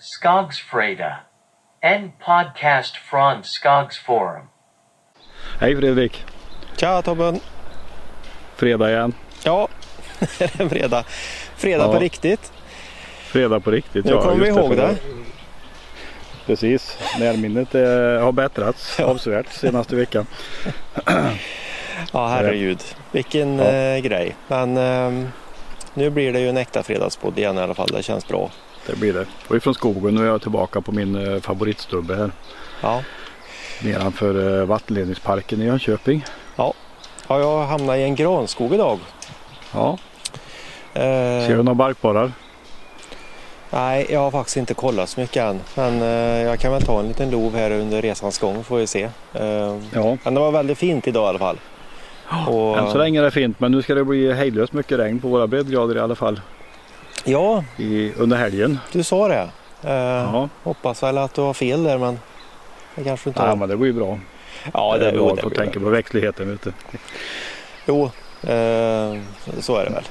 Skogsfreda. 0.00 1.16
En 1.80 2.10
podcast 2.24 2.96
från 2.96 3.44
Skogsforum. 3.44 4.46
Hej 5.60 5.76
Fredrik! 5.76 6.24
Tja 6.76 7.02
Tobben! 7.02 7.40
Fredag 8.56 8.90
igen. 8.90 9.14
Ja, 9.44 9.68
det 10.38 10.40
är 10.60 10.68
fredag. 10.68 11.04
Fredag 11.56 11.84
Ja. 11.84 11.92
på 11.92 11.98
riktigt. 11.98 12.52
Fredag 13.18 13.60
på 13.60 13.70
riktigt. 13.70 14.04
Nu 14.04 14.12
kommer 14.16 14.44
vi 14.44 14.48
ihåg 14.48 14.68
för 14.68 14.76
det. 14.76 14.96
Precis. 16.46 16.98
Närminnet 17.18 17.74
eh, 17.74 18.24
har 18.24 18.32
bättrats 18.32 19.00
avsevärt 19.00 19.48
senaste 19.52 19.96
veckan. 19.96 20.26
Ja 22.12 22.28
herregud, 22.28 22.82
vilken 23.12 23.58
Ja. 23.58 23.64
eh, 23.64 23.98
grej. 24.00 24.36
Men 24.48 24.76
ehm, 24.76 25.28
nu 25.94 26.10
blir 26.10 26.32
det 26.32 26.40
ju 26.40 26.48
en 26.48 26.56
äkta 26.56 26.82
fredagspodd 26.82 27.38
igen 27.38 27.58
i 27.58 27.60
alla 27.60 27.74
fall. 27.74 27.88
Det 27.92 28.02
känns 28.02 28.28
bra. 28.28 28.50
Det 28.88 28.96
blir 28.96 29.12
det. 29.12 29.26
Och 29.48 29.56
ifrån 29.56 29.74
skogen 29.74 30.14
nu 30.14 30.22
är 30.22 30.26
jag 30.26 30.42
tillbaka 30.42 30.80
på 30.80 30.92
min 30.92 31.34
eh, 31.34 31.40
favoritstubbe 31.40 32.16
här. 32.16 32.30
Ja. 32.82 33.02
Nedanför 33.82 34.60
eh, 34.60 34.66
vattenledningsparken 34.66 35.62
i 35.62 35.64
Jönköping. 35.64 36.24
ja, 36.56 36.74
jag 37.28 37.66
hamnar 37.66 37.96
i 37.96 38.02
en 38.02 38.14
granskog 38.14 38.74
idag. 38.74 38.98
Ja, 39.74 39.98
Eh, 40.94 41.00
ser 41.46 41.48
du 41.56 41.62
några 41.62 41.74
barkborrar? 41.74 42.32
nej, 43.70 44.06
jag 44.10 44.20
har 44.20 44.30
faktiskt 44.30 44.56
inte 44.56 44.74
kollat 44.74 45.08
så 45.08 45.20
mycket 45.20 45.42
än. 45.42 45.60
Men 45.74 46.02
eh, 46.02 46.42
jag 46.42 46.58
kan 46.60 46.72
väl 46.72 46.82
ta 46.82 47.00
en 47.00 47.08
liten 47.08 47.30
lov 47.30 47.54
här 47.56 47.70
under 47.70 48.02
resans 48.02 48.38
gång 48.38 48.64
får 48.64 48.76
vi 48.76 48.86
se. 48.86 49.02
Eh, 49.34 49.76
Ja, 49.94 50.16
men 50.24 50.34
det 50.34 50.40
var 50.40 50.50
väldigt 50.50 50.78
fint 50.78 51.06
idag 51.08 51.24
i 51.24 51.28
alla 51.28 51.38
fall. 51.38 51.58
Och, 52.48 52.78
än 52.78 52.90
så 52.90 52.98
länge 52.98 53.18
är 53.20 53.22
det 53.24 53.30
fint 53.30 53.60
men 53.60 53.72
nu 53.72 53.82
ska 53.82 53.94
det 53.94 54.04
bli 54.04 54.32
hejdlöst 54.32 54.72
mycket 54.72 54.98
regn 54.98 55.20
på 55.20 55.28
våra 55.28 55.46
breddgrader 55.46 55.96
i 55.96 56.00
alla 56.00 56.14
fall 56.14 56.40
Ja, 57.28 57.64
i, 57.76 58.12
under 58.16 58.36
helgen. 58.36 58.78
du 58.92 59.02
sa 59.02 59.28
det. 59.28 59.48
Eh, 59.82 59.92
Ja, 59.92 60.48
Hoppas 60.62 61.02
väl 61.02 61.18
att 61.18 61.34
du 61.34 61.40
har 61.40 61.54
fel 61.54 61.84
där 61.84 61.98
men 61.98 62.18
det 62.94 63.04
kanske 63.04 63.30
inte 63.30 63.42
har. 63.42 63.56
men 63.56 63.68
det 63.68 63.76
blir 63.76 63.92
bra. 63.92 64.18
Ja, 64.72 64.96
det 64.98 65.06
är 65.08 65.12
jo, 65.12 65.18
bra 65.26 65.34
det 65.34 65.42
att 65.42 65.48
blir 65.48 65.58
tänka 65.58 65.78
bra. 65.80 65.86
på 65.86 65.90
växtligheten. 65.90 66.50
Vet 66.50 66.62
du. 66.62 66.72
Jo, 67.86 68.04
eh, 68.42 69.18
så 69.60 69.76
är 69.76 69.84
det 69.84 69.90
väl. 69.90 70.04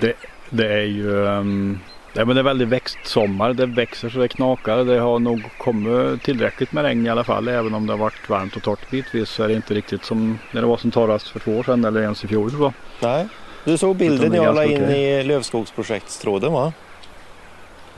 Det, 0.00 0.14
Det 0.50 0.72
är 0.72 0.82
ju 0.82 1.10
um, 1.10 1.80
nej, 2.14 2.24
men 2.24 2.36
det 2.36 2.40
är 2.40 2.44
väldigt 2.44 2.68
växtsommar. 2.68 3.52
Det 3.52 3.66
växer 3.66 4.10
så 4.10 4.18
det 4.18 4.28
knakar. 4.28 4.84
Det 4.84 4.98
har 4.98 5.18
nog 5.18 5.42
kommit 5.58 6.22
tillräckligt 6.22 6.72
med 6.72 6.84
regn 6.84 7.06
i 7.06 7.10
alla 7.10 7.24
fall. 7.24 7.48
Även 7.48 7.74
om 7.74 7.86
det 7.86 7.92
har 7.92 7.98
varit 7.98 8.28
varmt 8.28 8.56
och 8.56 8.62
torrt 8.62 8.90
bitvis 8.90 9.28
så 9.30 9.42
är 9.42 9.48
det 9.48 9.54
inte 9.54 9.74
riktigt 9.74 10.04
som 10.04 10.38
när 10.52 10.60
det 10.60 10.66
var 10.66 10.76
som 10.76 10.90
torrast 10.90 11.28
för 11.28 11.38
två 11.40 11.58
år 11.58 11.62
sedan 11.62 11.84
eller 11.84 12.00
ens 12.02 12.24
i 12.24 12.28
fjol. 12.28 12.50
jag. 12.60 12.72
nej. 13.00 13.28
Du 13.64 13.78
såg 13.78 13.96
bilden 13.96 14.34
jag 14.34 14.54
la 14.54 14.64
in 14.64 14.84
okej. 14.84 15.02
i 15.02 15.22
Lövskogsprojektstråden 15.22 16.52
va? 16.52 16.72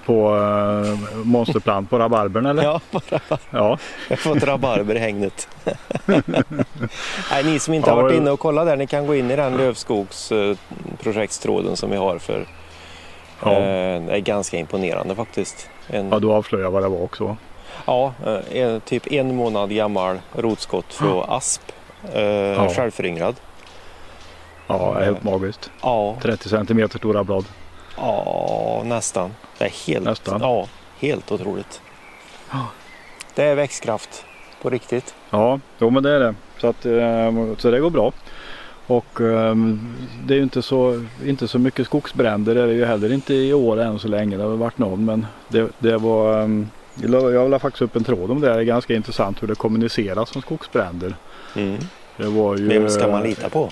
På 0.07 0.35
uh, 0.35 0.99
monsterplan 1.25 1.87
på 1.87 1.99
rabarbern 1.99 2.47
eller? 2.47 2.63
Ja, 2.63 2.81
bara, 2.91 3.03
Ja. 3.31 3.39
jag 3.51 3.79
har 4.09 4.17
fått 4.17 4.43
rabarber 4.43 4.95
i 4.95 4.99
hängnet. 4.99 5.49
nej, 7.31 7.45
ni 7.45 7.59
som 7.59 7.75
inte 7.75 7.91
Ja, 7.91 7.95
har 7.97 8.03
varit 8.03 8.17
inne 8.17 8.31
och 8.31 8.41
kollat 8.41 8.67
där, 8.67 8.77
ni 8.77 8.87
kan 8.87 9.07
gå 9.07 9.15
in 9.15 9.31
i 9.31 9.37
den 9.37 9.57
Lövskogsprojektstråden 9.57 11.77
som 11.77 11.91
vi 11.91 11.97
har 11.97 12.19
för 12.19 12.47
Ja. 13.45 13.53
eh, 13.53 14.03
det 14.03 14.13
är 14.13 14.19
ganska 14.19 14.57
imponerande 14.57 15.15
faktiskt. 15.15 15.69
En, 15.87 16.09
ja, 16.11 16.19
du 16.19 16.31
avslöjar 16.33 16.71
vad 16.71 16.83
det 16.83 16.89
var 16.89 17.03
också. 17.03 17.37
Ja, 17.87 18.13
eh, 18.27 18.39
en, 18.63 18.81
typ 18.81 19.13
en 19.13 19.37
månad 19.37 19.75
gammal 19.75 20.19
rotskott 20.33 20.95
från 20.95 21.25
asp. 21.31 21.63
Eh, 22.15 22.69
Självföryngrad. 22.69 23.35
Ja, 24.67 24.95
helt 25.01 25.25
magiskt. 25.25 25.71
Ja, 25.83 26.17
30 26.23 26.49
centimeter 26.49 26.99
stora 26.99 27.25
blad. 27.25 27.45
ja, 27.97 28.83
nästan. 28.85 29.31
Det 29.59 29.65
är 29.65 29.87
helt, 29.87 30.05
Nästan. 30.05 30.41
Ja, 30.41 30.67
helt 30.99 31.33
otroligt. 31.33 31.81
Det 33.35 33.43
är 33.45 33.55
växtkraft 33.55 34.25
på 34.63 34.71
riktigt. 34.71 35.15
Ja, 35.31 35.61
jo 35.79 35.91
men 35.91 36.03
det 36.03 36.11
är 36.11 36.21
det. 36.21 36.35
Så, 36.59 36.67
att, 36.67 36.87
eh, 36.87 37.57
så 37.59 37.71
det 37.71 37.81
går 37.81 37.91
bra. 37.91 38.13
Och 38.87 39.21
eh, 39.21 39.55
det 40.25 40.35
är 40.35 40.37
ju 40.39 40.43
inte 40.43 40.63
så, 40.63 41.05
inte 41.27 41.49
så 41.49 41.59
mycket 41.59 41.87
skogsbränder. 41.87 42.55
Det 42.55 42.63
är 42.63 42.67
det 42.67 42.73
ju 42.75 42.85
heller 42.85 43.13
inte 43.13 43.35
i 43.35 43.53
år 43.53 43.81
än 43.81 43.99
så 43.99 44.09
länge. 44.09 44.37
Det 44.37 44.43
har 44.43 44.51
varit 44.57 44.79
någon 44.79 45.05
men 45.05 45.27
det, 45.49 45.69
det 45.79 45.97
var 45.97 46.43
eh, 46.43 46.49
la- 47.03 47.31
jag 47.31 47.51
la 47.51 47.59
faktiskt 47.59 47.83
upp 47.83 47.97
en 47.97 48.05
tråd 48.05 48.31
om 48.31 48.41
det. 48.41 48.49
Det 48.49 48.55
är 48.61 48.63
ganska 48.63 48.95
intressant 48.95 49.43
hur 49.43 49.49
det 49.49 49.55
kommuniceras 49.55 50.37
om 50.37 50.43
skogsbränder. 50.43 51.15
Mm. 51.57 51.79
Det 52.17 52.27
var 52.27 52.57
ju, 52.57 52.69
Vem 52.69 52.89
ska 52.91 53.09
man 53.09 53.23
lita 53.23 53.49
på? 53.49 53.71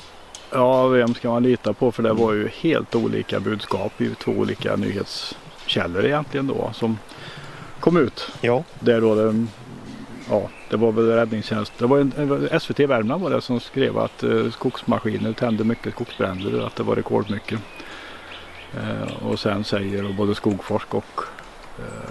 Ja, 0.53 0.87
vem 0.87 1.15
ska 1.15 1.31
man 1.31 1.43
lita 1.43 1.73
på? 1.73 1.93
För 1.93 2.03
det 2.03 2.13
var 2.13 2.33
ju 2.33 2.49
helt 2.49 2.95
olika 2.95 3.41
budskap 3.41 4.01
i 4.01 4.15
två 4.15 4.33
olika 4.33 4.77
nyhetskällor 4.77 6.05
egentligen 6.05 6.47
då 6.47 6.71
som 6.75 6.99
kom 7.81 7.97
ut. 7.97 8.29
Ja, 8.41 8.65
Där 8.81 9.01
då 9.01 9.15
det, 9.15 9.47
ja, 10.31 10.49
det 10.71 10.77
var 10.77 10.93
väl 10.93 11.07
räddningstjänst. 11.07 11.73
Det 11.79 11.87
var 11.87 11.99
en, 11.99 12.61
SVT 12.61 12.81
Värmland 12.81 13.23
var 13.23 13.31
det 13.31 13.41
som 13.41 13.61
skrev 13.61 13.99
att 13.99 14.23
eh, 14.23 14.51
skogsmaskiner 14.51 15.33
tände 15.33 15.65
mycket 15.65 15.95
skogsbränder. 15.95 16.67
Att 16.67 16.77
det 16.77 16.83
var 16.83 16.97
rekordmycket. 16.97 17.61
Eh, 18.75 19.27
och 19.27 19.41
sen 19.41 19.65
säger 19.65 20.13
både 20.13 20.35
Skogforsk 20.35 20.95
och 20.95 21.21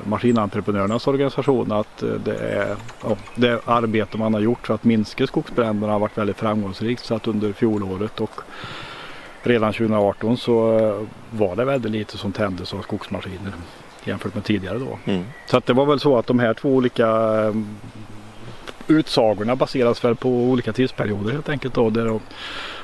Maskinentreprenörernas 0.03 1.07
organisation 1.07 1.71
att 1.71 2.03
eh, 2.03 2.09
det, 2.09 2.37
är, 2.37 2.75
ja, 3.03 3.17
det 3.35 3.61
arbete 3.65 4.17
man 4.17 4.33
har 4.33 4.41
gjort 4.41 4.67
för 4.67 4.73
att 4.73 4.83
minska 4.83 5.27
skogsbränderna 5.27 5.93
har 5.93 5.99
varit 5.99 6.17
väldigt 6.17 6.37
framgångsrikt. 6.37 7.05
Så 7.05 7.15
att 7.15 7.27
under 7.27 7.53
fjolåret 7.53 8.21
och 8.21 8.41
redan 9.43 9.73
2018 9.73 10.37
så 10.37 10.77
eh, 10.77 11.07
var 11.31 11.55
det 11.55 11.65
väldigt 11.65 11.91
lite 11.91 12.17
som 12.17 12.31
tändes 12.31 12.73
av 12.73 12.81
skogsmaskiner 12.81 13.53
jämfört 14.03 14.35
med 14.35 14.43
tidigare 14.43 14.79
då. 14.79 14.99
mm. 15.05 15.23
Så 15.45 15.57
att 15.57 15.65
det 15.65 15.73
var 15.73 15.85
väl 15.85 15.99
så 15.99 16.17
att 16.17 16.27
de 16.27 16.39
här 16.39 16.53
två 16.53 16.69
olika 16.69 17.07
eh, 17.07 17.53
utsagorna 18.89 19.55
baseras 19.55 20.03
väl 20.03 20.15
på 20.15 20.29
olika 20.29 20.73
tidsperioder 20.73 21.31
helt 21.31 21.49
enkelt. 21.49 21.73
Då, 21.73 21.89
där 21.89 22.05
då 22.05 22.19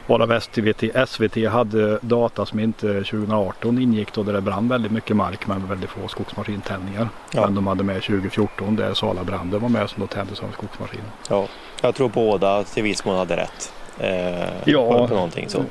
varav 0.07 0.39
SVT, 0.39 0.83
SVT 1.09 1.49
hade 1.51 1.97
data 2.01 2.45
som 2.45 2.59
inte 2.59 2.88
2018 2.88 3.79
ingick 3.81 4.13
då 4.13 4.23
där 4.23 4.33
det 4.33 4.41
brann 4.41 4.67
väldigt 4.67 4.91
mycket 4.91 5.16
mark 5.16 5.47
men 5.47 5.67
väldigt 5.67 5.89
få 5.89 6.07
skogsmaskintändningar. 6.07 7.09
Ja. 7.31 7.41
Men 7.41 7.55
de 7.55 7.67
hade 7.67 7.83
med 7.83 8.01
2014 8.03 8.75
där 8.75 8.93
Salabranden 8.93 9.59
var 9.61 9.69
med 9.69 9.89
som 9.89 10.01
då 10.01 10.07
tändes 10.07 10.39
av 10.39 10.51
skogsmaskin. 10.53 11.01
ja. 11.29 11.47
Jag 11.81 11.95
tror 11.95 12.09
båda 12.09 12.63
till 12.63 12.83
viss 12.83 13.05
mån 13.05 13.17
hade 13.17 13.35
rätt. 13.37 13.73
Eh, 13.99 14.49
Ja. 14.66 14.87
på, 14.97 15.07
på 15.07 15.16
någonting 15.16 15.49
så. 15.49 15.63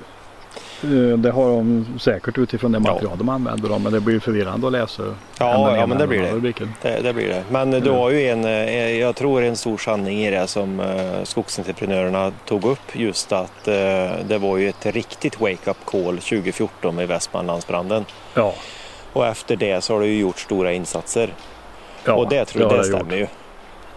Eh, 0.83 1.19
Det 1.19 1.31
har 1.31 1.49
de 1.49 1.87
säkert 2.01 2.39
utifrån 2.39 2.73
det 2.73 2.81
Ja. 2.85 2.93
material 2.93 3.19
de 3.19 3.29
använder 3.29 3.69
då, 3.69 3.79
men 3.79 3.93
det 3.93 4.01
blir 4.01 4.21
förvirrande 4.21 4.67
att 4.67 4.73
läsa. 4.73 5.03
Ja, 5.39 5.77
ja 5.77 5.87
men 5.87 5.99
det 5.99 6.07
blir 6.07 6.21
det. 6.21 6.55
Det, 6.83 7.01
det 7.03 7.13
blir 7.13 7.29
det. 7.29 7.45
Men 7.51 7.71
du 7.71 7.91
har 7.91 8.11
ju 8.11 8.29
en, 8.29 8.45
eh, 8.45 8.91
jag 8.99 9.17
tror 9.17 9.43
en 9.43 9.57
stor 9.57 9.79
sanning 9.79 10.19
i 10.25 10.31
det 10.31 10.47
som 10.47 10.81
eh, 10.81 11.23
skogsentreprenörerna 11.25 12.33
tog 12.47 12.65
upp 12.65 12.97
just 12.97 13.33
att 13.33 13.65
det 13.65 14.39
var 14.41 14.57
ju 14.57 14.69
ett 14.69 14.87
riktigt 14.87 15.41
wake-up 15.41 15.77
call 15.85 16.19
2014 16.19 16.95
med 16.97 17.09
Västmanlandsbranden. 17.09 18.05
Ja, 18.35 18.55
Och 19.13 19.27
efter 19.27 19.57
det 19.57 19.81
så 19.85 19.93
har 19.93 20.01
det 20.01 20.07
ju 20.07 20.21
gjort 20.21 20.39
stora 20.39 20.73
insatser. 20.73 21.35
ja, 22.05 22.13
och 22.15 22.29
det 22.29 22.45
tror 22.45 22.63
jag 22.63 22.71
det 22.73 22.77
det 22.83 22.89
gjort. 22.89 22.97
stämmer 22.97 23.17
ju. 23.17 23.27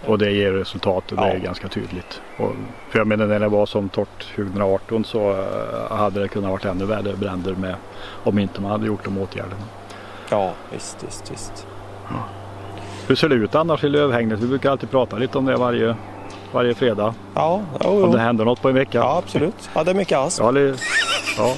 Och 0.05 0.17
det 0.17 0.31
ger 0.31 0.51
resultat 0.51 1.11
och 1.11 1.17
det 1.17 1.27
Ja. 1.27 1.33
är 1.33 1.39
ganska 1.39 1.67
tydligt. 1.67 2.21
Och, 2.37 2.51
för 2.89 2.99
jag 2.99 3.07
menar 3.07 3.25
när 3.27 3.39
det 3.39 3.47
var 3.47 3.65
som 3.65 3.89
torrt 3.89 4.35
2018 4.35 5.05
så 5.05 5.31
eh, 5.31 5.97
hade 5.97 6.19
det 6.19 6.27
kunnat 6.27 6.51
varit 6.51 6.65
ännu 6.65 6.85
värre 6.85 7.15
bränder 7.15 7.53
med 7.55 7.75
om 8.23 8.39
inte 8.39 8.61
man 8.61 8.71
hade 8.71 8.85
gjort 8.87 9.03
de 9.05 9.17
åtgärderna. 9.17 9.55
Ja, 10.29 10.51
visst, 10.71 11.03
visst, 11.07 11.31
visst. 11.31 11.67
Hur 13.07 13.15
ser 13.15 13.29
det 13.29 13.35
ut 13.35 13.55
annars 13.55 13.83
i 13.83 13.89
lövhängnet? 13.89 14.39
Vi 14.39 14.47
brukar 14.47 14.71
alltid 14.71 14.91
prata 14.91 15.17
lite 15.17 15.37
om 15.37 15.45
det 15.45 15.55
varje, 15.55 15.95
varje 16.51 16.73
fredag. 16.75 17.13
Ja, 17.35 17.61
jo, 17.83 17.89
Om 17.89 17.99
jo. 17.99 18.11
det 18.11 18.19
händer 18.19 18.45
något 18.45 18.61
på 18.61 18.69
en 18.69 18.75
vecka. 18.75 18.97
ja 18.97 19.17
absolut. 19.25 19.69
Ja, 19.75 19.83
det 19.83 19.91
är 19.91 19.95
mycket 19.95 20.17
asp. 20.17 20.41
Ja, 20.43 20.51
det, 20.51 20.75
ja. 21.37 21.53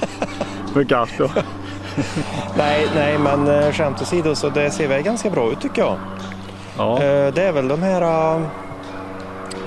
mycket 0.76 0.98
asp 0.98 1.14
ja. 1.20 1.28
Nej, 2.58 2.88
nej, 2.96 3.18
men 3.18 3.48
eh, 3.48 3.72
skämt 3.72 4.02
åsido 4.02 4.36
så 4.36 4.50
det 4.50 4.72
ser 4.72 4.88
väl 4.88 5.02
ganska 5.04 5.30
bra 5.30 5.52
ut 5.52 5.62
tycker 5.62 5.82
jag. 5.82 5.98
Ja. 6.80 6.94
Eh, 6.94 7.34
Det 7.34 7.44
är 7.44 7.52
väl 7.52 7.68
de 7.68 7.82
här 7.84 8.02
eh, 8.36 8.42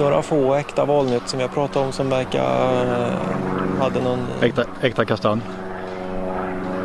några 0.01 0.23
få 0.23 0.55
äkta 0.55 0.85
valnöt 0.85 1.23
som 1.29 1.41
jag 1.41 1.55
pratade 1.55 1.87
om 1.87 1.93
som 1.93 2.11
verkar 2.11 2.41
eh, 2.43 3.83
hade 3.83 4.01
någon, 4.01 4.19
Äkta, 4.41 4.63
äkta 4.81 5.05
kastanj. 5.05 5.41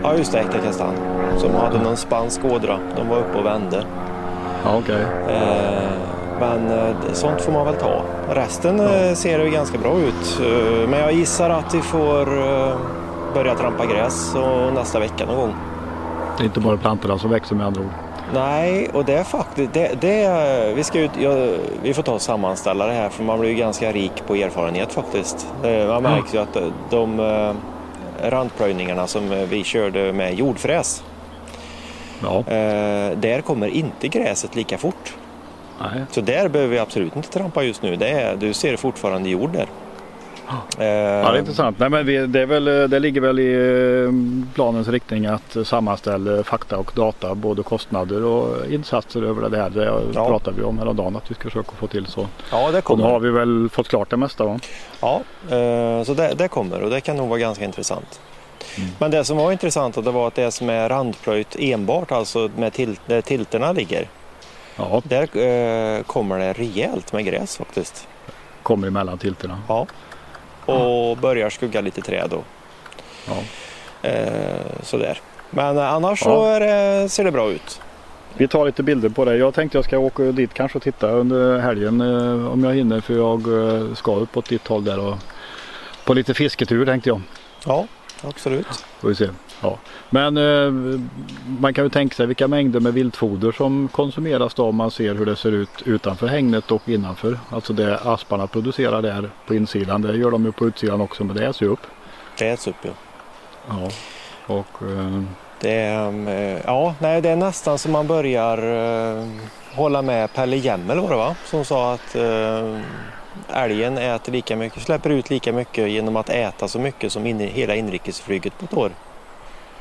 ja 0.03 0.13
just 0.15 0.31
det, 0.31 0.39
äkta 0.39 0.57
kastanj. 0.57 0.95
Som 1.37 1.55
hade 1.55 1.79
någon 1.83 1.97
spansk 1.97 2.45
ådra. 2.45 2.79
De 2.95 3.09
var 3.09 3.17
uppe 3.17 3.37
och 3.37 3.45
vände. 3.45 3.83
Ja. 4.65 4.77
Eh, 4.93 5.89
Men 6.39 6.71
sånt 7.13 7.41
får 7.41 7.51
man 7.51 7.65
väl 7.65 7.75
ta. 7.75 8.01
Resten 8.29 8.79
eh, 8.79 9.13
ser 9.13 9.39
ju 9.45 9.49
ganska 9.51 9.77
bra 9.77 9.99
ut. 9.99 10.39
Men 10.89 10.99
jag 10.99 11.11
gissar 11.13 11.49
att 11.49 11.73
vi 11.73 11.81
får 11.81 12.25
börja 13.33 13.55
trampa 13.55 13.85
gräs 13.85 14.35
och 14.35 14.73
nästa 14.73 14.99
vecka 14.99 15.25
någon 15.25 15.35
gång. 15.35 15.55
Det 16.37 16.43
är 16.43 16.45
inte 16.45 16.59
bara 16.59 16.77
plantorna 16.77 17.17
som 17.17 17.29
växer 17.29 17.55
med 17.55 17.65
andra 17.67 17.81
ord. 17.81 17.89
Nej, 18.33 18.89
och 18.93 19.05
det 19.05 19.13
är 19.13 19.23
faktiskt, 19.23 19.73
det, 19.73 20.01
det, 20.01 20.73
vi, 20.75 20.83
ska 20.83 20.99
ut, 20.99 21.11
ja, 21.19 21.31
vi 21.83 21.93
får 21.93 22.03
ta 22.03 22.13
och 22.13 22.21
sammanställa 22.21 22.87
det 22.87 22.93
här 22.93 23.09
för 23.09 23.23
man 23.23 23.39
blir 23.39 23.49
ju 23.49 23.55
ganska 23.55 23.91
rik 23.91 24.11
på 24.27 24.35
erfarenhet 24.35 24.93
faktiskt. 24.93 25.47
Eh, 25.63 25.87
Man 25.87 26.03
märker 26.03 26.33
ju 26.33 26.39
att 26.39 26.53
de, 26.53 26.71
de 26.89 27.19
eh, 27.19 27.53
randplöjningarna 28.29 29.07
som 29.07 29.31
eh, 29.31 29.37
vi 29.49 29.63
körde 29.63 30.13
med 30.13 30.33
jordfräs 30.33 31.03
Ja, 32.23 32.37
Eh, 32.39 33.17
där 33.17 33.41
kommer 33.41 33.67
inte 33.67 34.07
gräset 34.07 34.55
lika 34.55 34.77
fort. 34.77 35.15
nej. 35.81 36.03
Så 36.11 36.21
där 36.21 36.47
behöver 36.49 36.73
vi 36.73 36.79
absolut 36.79 37.15
inte 37.15 37.29
trampa 37.29 37.63
just 37.63 37.81
nu. 37.81 37.95
Det 37.95 38.09
är, 38.09 38.35
du 38.35 38.53
ser 38.53 38.77
fortfarande 38.77 39.29
jord 39.29 39.51
där. 39.53 39.67
Ja, 40.47 40.63
det 40.77 40.85
är 40.85 41.37
intressant. 41.37 41.79
Nej, 41.79 41.89
men 41.89 42.31
det, 42.31 42.45
väl, 42.45 42.65
det 42.65 42.99
ligger 42.99 43.21
väl 43.21 43.39
i 43.39 43.53
eh, 43.53 44.53
planens 44.55 44.87
riktning 44.87 45.25
att 45.25 45.57
sammanställa 45.63 46.43
fakta 46.43 46.77
och 46.77 46.91
data, 46.95 47.35
både 47.35 47.63
kostnader 47.63 48.23
och 48.23 48.65
insatser 48.71 49.21
över 49.21 49.49
det 49.49 49.57
här. 49.57 49.69
Det 49.69 50.01
Ja. 50.13 50.27
pratade 50.27 50.57
vi 50.57 50.63
om 50.63 50.79
häromdagen 50.79 51.15
att 51.15 51.31
vi 51.31 51.35
ska 51.35 51.43
försöka 51.43 51.71
få 51.71 51.87
till 51.87 52.05
så. 52.05 52.27
ja, 52.51 52.57
det 52.57 52.65
Och 52.67 52.73
nu 52.73 52.81
kommer. 52.81 53.03
har 53.03 53.19
vi 53.19 53.29
väl 53.31 53.69
fått 53.69 53.87
klart 53.87 54.09
det 54.09 54.17
mesta 54.17 54.43
va? 54.45 54.59
Ja, 55.01 55.21
eh, 55.49 56.03
så 56.03 56.13
det, 56.13 56.33
det 56.37 56.47
kommer 56.47 56.81
och 56.83 56.89
det 56.89 57.01
kan 57.01 57.17
nog 57.17 57.29
vara 57.29 57.39
ganska 57.39 57.65
intressant. 57.65 58.19
Mm. 58.77 58.89
Men 58.99 59.11
det 59.11 59.23
som 59.23 59.37
var 59.37 59.51
intressant 59.51 59.95
det 60.05 60.11
var 60.11 60.27
att 60.27 60.35
det 60.35 60.51
som 60.51 60.69
är 60.69 60.89
randplöjt 60.89 61.55
enbart, 61.59 62.11
alltså 62.11 62.49
med 62.57 62.73
til, 62.73 62.99
där 63.05 63.21
tilterna 63.21 63.71
ligger, 63.71 64.07
Ja, 64.75 65.01
där 65.03 65.21
eh, 65.37 66.03
kommer 66.03 66.39
det 66.39 66.53
rejält 66.53 67.13
med 67.13 67.25
gräs 67.25 67.57
faktiskt. 67.57 68.07
kommer 68.63 68.87
emellan 68.87 69.17
tilterna. 69.17 69.57
Ja. 69.67 69.87
Och 70.73 71.17
börjar 71.17 71.49
skugga 71.49 71.81
lite 71.81 72.01
träd 72.01 72.29
då. 72.29 72.43
Ja. 73.27 73.37
Eh, 74.09 74.81
sådär. 74.83 75.19
Men 75.49 75.77
eh, 75.77 75.93
annars 75.93 76.21
Ja. 76.25 76.29
så 76.31 76.59
det, 76.59 77.09
ser 77.09 77.23
det 77.23 77.31
bra 77.31 77.49
ut. 77.49 77.81
Vi 78.33 78.47
tar 78.47 78.65
lite 78.65 78.83
bilder 78.83 79.09
på 79.09 79.25
det. 79.25 79.37
Jag 79.37 79.53
tänkte 79.53 79.77
jag 79.77 79.85
ska 79.85 79.97
åka 79.97 80.23
dit 80.23 80.53
kanske 80.53 80.77
och 80.77 80.83
titta 80.83 81.09
under 81.11 81.59
helgen 81.59 82.01
eh, 82.01 82.51
om 82.51 82.63
jag 82.63 82.73
hinner 82.75 83.01
för 83.01 83.13
jag 83.13 83.39
eh, 83.77 83.93
ska 83.93 84.15
uppåt 84.15 84.49
ditt 84.49 84.67
håll 84.67 84.83
där 84.83 84.99
och 84.99 85.15
på 86.05 86.13
lite 86.13 86.33
fisketur 86.33 86.85
tänkte 86.85 87.09
jag. 87.09 87.21
Ja, 87.65 87.87
absolut. 88.23 88.67
Får 88.99 89.09
vi 89.09 89.15
se. 89.15 89.27
Ja. 89.61 89.77
Men 90.09 90.37
eh, 90.37 90.71
man 91.59 91.73
kan 91.73 91.83
ju 91.83 91.89
tänka 91.89 92.15
sig 92.15 92.25
vilka 92.25 92.47
mängder 92.47 92.79
med 92.79 92.93
viltfoder 92.93 93.51
som 93.51 93.87
konsumeras 93.91 94.53
då 94.53 94.65
om 94.65 94.75
man 94.75 94.91
ser 94.91 95.15
hur 95.15 95.25
det 95.25 95.35
ser 95.35 95.51
ut 95.51 95.69
utanför 95.85 96.27
hängnet 96.27 96.71
och 96.71 96.89
innanför. 96.89 97.39
Alltså 97.49 97.73
det 97.73 97.97
asparna 97.99 98.47
producerar 98.47 99.01
där 99.01 99.29
på 99.47 99.55
insidan. 99.55 100.01
Det 100.01 100.17
gör 100.17 100.31
de 100.31 100.45
ju 100.45 100.51
på 100.51 100.65
utsidan 100.67 101.01
också 101.01 101.23
men 101.23 101.35
det 101.35 101.45
äts 101.45 101.61
ju 101.61 101.67
upp. 101.67 101.87
Det 102.37 102.49
äts 102.49 102.67
upp 102.67 102.75
ja. 102.81 102.91
Ja. 103.69 103.89
Och, 104.55 104.87
eh, 104.89 105.21
Det 105.61 105.71
är, 105.73 106.27
eh, 106.29 106.61
ja, 106.65 106.95
nej, 106.99 107.21
det 107.21 107.29
är 107.29 107.35
nästan 107.35 107.77
som 107.77 107.91
man 107.91 108.07
börjar 108.07 108.57
eh, 109.17 109.27
hålla 109.75 110.01
med 110.01 110.33
Pelle 110.33 110.55
Jemmel 110.57 110.99
var 110.99 111.09
det 111.09 111.15
va? 111.15 111.35
Som 111.45 111.65
sa 111.65 111.93
att 111.93 112.15
eh, 112.15 112.79
älgen 113.49 113.97
äter 113.97 114.31
lika 114.31 114.55
mycket, 114.55 114.83
släpper 114.83 115.09
ut 115.09 115.29
lika 115.29 115.53
mycket 115.53 115.89
genom 115.89 116.15
att 116.15 116.29
äta 116.29 116.67
så 116.67 116.79
mycket 116.79 117.11
som 117.11 117.25
in, 117.25 117.39
hela 117.39 117.75
inrikesflyget 117.75 118.59
på 118.59 118.65
ett 118.65 118.73
år. 118.77 118.91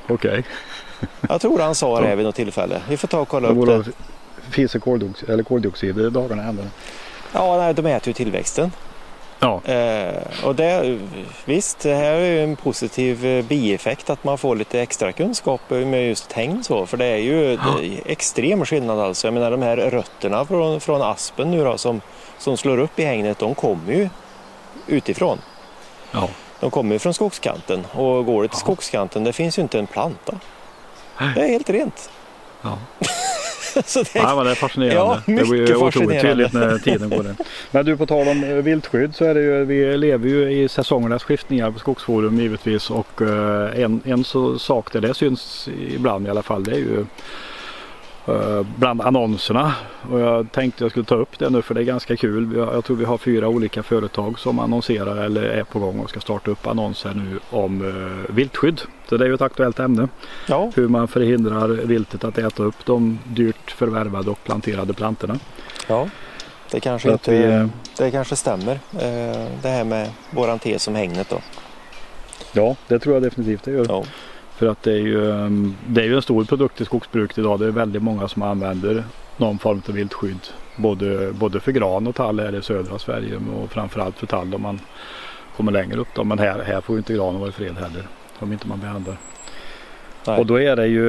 Okej. 0.08 0.44
Jag 1.29 1.41
tror 1.41 1.58
han 1.61 1.75
sa 1.75 2.00
det 2.00 2.17
vid 2.17 2.26
något 2.26 2.35
tillfälle. 2.35 2.81
Vi 2.88 2.97
får 2.97 3.08
ta 3.08 3.19
och 3.20 3.29
kolla 3.29 3.53
Det 3.53 3.73
upp 3.73 3.85
det. 3.87 3.93
fiser 4.50 4.79
koldioxid, 4.79 5.31
eller 5.31 5.43
koldioxid 5.43 5.99
i 5.99 6.11
dagarna 6.11 6.43
ändå. 6.43 6.62
Ja, 7.32 7.56
nej, 7.56 7.75
de 7.75 7.87
äter 7.87 8.08
ju 8.08 8.12
tillväxten. 8.12 8.73
Ja. 9.38 9.61
Eh, 9.64 10.23
och 10.44 10.55
det, 10.55 10.99
visst, 11.44 11.79
det 11.81 11.94
här 11.94 12.12
är 12.12 12.31
ju 12.31 12.44
en 12.44 12.56
positiv 12.56 13.26
eh, 13.26 13.44
bieffekt 13.44 14.11
att 14.11 14.25
man 14.25 14.38
får 14.38 14.56
lite 14.56 14.81
extra 14.81 15.12
kunskap 15.12 15.61
med 15.70 16.08
just 16.08 16.32
hägn 16.32 16.64
så. 16.64 16.87
För 16.87 16.97
det 16.97 17.05
är 17.06 17.17
ju 17.17 17.53
Ja. 17.53 17.58
det 17.81 18.12
extrem 18.12 18.64
skillnad 18.64 18.99
alltså. 19.00 19.26
Jag 19.26 19.35
menar 19.35 19.50
de 19.50 19.62
här 19.62 19.76
rötterna 19.76 20.44
från, 20.44 20.81
från 20.81 21.03
aspen 21.03 21.50
nu 21.50 21.64
då 21.64 21.79
som, 21.79 22.00
som 22.38 22.56
slår 22.56 22.79
upp 22.79 22.99
i 22.99 23.05
hägnet, 23.05 23.38
de 23.38 23.55
kommer 23.55 23.93
ju 23.93 24.08
utifrån. 24.87 25.38
Ja. 26.12 26.29
De 26.61 26.70
kommer 26.70 26.93
ju 26.93 26.99
från 26.99 27.14
skogskanten 27.14 27.87
och 27.93 28.26
går 28.26 28.43
det 28.43 28.49
till 28.49 28.56
Ja. 28.56 28.61
skogskanten, 28.61 29.25
det 29.25 29.32
finns 29.32 29.58
ju 29.58 29.62
inte 29.62 29.79
en 29.79 29.87
planta. 29.87 30.35
Det 31.35 31.41
är 31.43 31.49
helt 31.49 31.70
rent. 31.70 32.11
ja. 32.62 32.79
så 33.87 34.03
det, 34.03 34.08
Ja, 34.14 34.44
det 34.44 34.50
är 34.50 34.55
fascinerande. 34.55 34.97
Ja, 35.26 35.35
det 35.37 35.44
blir 35.49 35.69
ju 35.69 35.76
otroligt 35.76 36.20
tydligt 36.20 36.53
när 36.53 36.79
tiden 36.79 37.11
går. 37.11 37.35
Men 37.70 37.85
du, 37.85 37.97
på 37.97 38.06
tal 38.06 38.29
om 38.29 38.44
eh, 38.44 38.55
viltskydd 38.55 39.17
så 39.17 39.25
är 39.25 39.35
det 39.35 39.41
ju, 39.41 39.64
vi 39.64 39.97
lever 39.97 40.29
ju 40.29 40.53
i 40.62 40.69
säsongernas 40.69 41.23
skiftningar 41.25 41.70
på 41.70 41.79
Skogsforum 41.79 42.41
givetvis 42.41 42.91
och 42.91 43.23
eh, 43.23 43.82
en, 43.82 44.03
en 44.05 44.25
så 44.25 44.58
sak 44.58 44.93
där 44.93 45.00
det 45.00 45.14
syns 45.14 45.69
ibland 45.91 46.26
i 46.26 46.31
alla 46.31 46.43
fall 46.43 46.64
det 46.64 46.70
är 46.73 46.76
ju 46.79 47.06
bland 48.76 49.00
annonserna. 49.00 49.75
Och 50.11 50.20
jag 50.20 50.52
tänkte 50.52 50.84
jag 50.84 50.90
skulle 50.90 51.05
ta 51.05 51.14
upp 51.14 51.38
det 51.38 51.50
nu 51.50 51.62
för 51.62 51.75
det 51.75 51.81
är 51.81 51.84
ganska 51.84 52.17
kul. 52.17 52.56
Jag 52.56 52.84
tror 52.84 52.96
vi 52.96 53.05
har 53.05 53.19
fyra 53.19 53.49
olika 53.49 53.82
företag 53.82 54.38
som 54.38 54.58
annonserar 54.58 55.17
eller 55.17 55.43
är 55.43 55.64
på 55.64 55.78
gång 55.78 56.00
och 56.00 56.11
ska 56.11 56.20
starta 56.20 56.50
upp 56.50 56.67
annonser 56.67 57.12
nu 57.14 57.38
om 57.50 57.84
eh, 57.88 58.34
viltskydd. 58.34 58.81
Så 59.08 59.17
det 59.17 59.25
är 59.25 59.28
ju 59.28 59.34
ett 59.34 59.40
aktuellt 59.43 59.78
ämne 59.78 60.08
ja, 60.49 60.70
hur 60.75 60.88
man 60.88 61.08
förhindrar 61.08 61.69
viltet 61.69 62.25
att 62.25 62.38
äta 62.38 62.62
upp 62.62 62.84
de 62.87 63.19
dyrt 63.25 63.70
förvärvade 63.70 64.31
och 64.31 64.44
planterade 64.44 64.93
plantorna. 64.94 65.38
ja. 65.88 66.08
Det 66.70 66.81
kanske, 66.81 67.12
inte, 67.12 67.31
vi, 67.31 67.44
eh, 67.55 67.67
det 67.99 68.11
kanske 68.11 68.37
stämmer. 68.37 68.72
eh, 68.93 69.46
Det 69.62 69.69
här 69.69 69.84
med 69.84 70.11
våran 70.31 70.58
tes 70.58 70.88
om 70.88 70.94
hägnet 70.94 71.29
då. 71.31 71.38
Ja, 72.52 72.76
det 72.88 72.99
tror 72.99 73.14
jag 73.14 73.22
definitivt 73.22 73.62
det 73.64 73.70
gör. 73.70 73.87
Ja. 73.88 74.05
För 74.56 74.67
att 74.67 74.82
det 74.82 74.93
är, 74.93 74.97
ju, 74.99 75.17
um, 75.17 75.76
det 75.87 76.00
är 76.00 76.05
ju 76.05 76.14
en 76.17 76.23
stor 76.23 76.44
produkt 76.44 76.81
i 76.81 76.85
skogsbruket 76.85 77.38
idag. 77.38 77.61
Det 77.61 77.67
är 77.67 77.70
väldigt 77.70 78.03
många 78.03 78.29
som 78.29 78.43
använder 78.43 79.05
någon 79.37 79.58
form 79.58 79.82
av 79.88 79.94
viltskydd. 79.94 80.38
Både, 80.76 81.32
både 81.32 81.61
för 81.61 81.73
gran 81.73 82.06
och 82.06 82.14
tall 82.14 82.41
här 82.41 82.55
i 82.55 82.62
södra 82.62 82.99
Sverige 82.99 83.37
och 83.62 83.70
framförallt 83.70 84.19
för 84.19 84.26
tall 84.26 84.55
om 84.55 84.62
man 84.62 84.81
kommer 85.56 85.73
längre 85.73 86.00
upp. 86.00 86.08
Då. 86.14 86.25
Men 86.25 86.38
här, 86.38 86.62
här 86.67 86.81
får 86.81 86.94
ju 86.94 86.99
inte 86.99 87.14
granen 87.14 87.41
vara 87.41 87.49
i 87.49 87.53
fred 87.53 87.75
heller. 87.75 88.03
Om 88.38 88.53
inte 88.53 88.69
man 88.69 88.81
behandlar. 88.81 89.17
Nej. 90.26 90.38
Och 90.38 90.47
då 90.47 90.61
är 90.61 90.76
det 90.76 90.87
ju, 90.87 91.05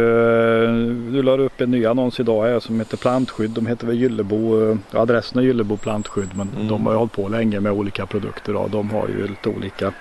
du 1.11 1.23
la 1.23 1.31
upp 1.37 1.61
en 1.61 1.71
ny 1.71 1.85
annons 1.85 2.19
idag 2.19 2.43
här 2.43 2.59
som 2.59 2.79
heter 2.79 2.97
Plantskydd. 2.97 3.51
De 3.51 3.67
heter 3.67 3.87
väl 3.87 3.97
Gyllebo, 3.97 4.69
eh, 4.71 4.77
adressen 4.91 5.39
är 5.39 5.43
Gyllebo 5.43 5.77
Plantskydd 5.77 6.29
men 6.35 6.49
Mm. 6.55 6.67
de 6.67 6.85
har 6.85 6.93
ju 6.93 6.97
hållit 6.97 7.11
på 7.13 7.27
länge 7.27 7.59
med 7.59 7.71
olika 7.71 8.05
produkter. 8.05 8.53
Då. 8.53 8.67
De 8.67 8.89
har 8.89 9.07
ju 9.07 9.27
lite 9.27 9.49
olika 9.49 9.93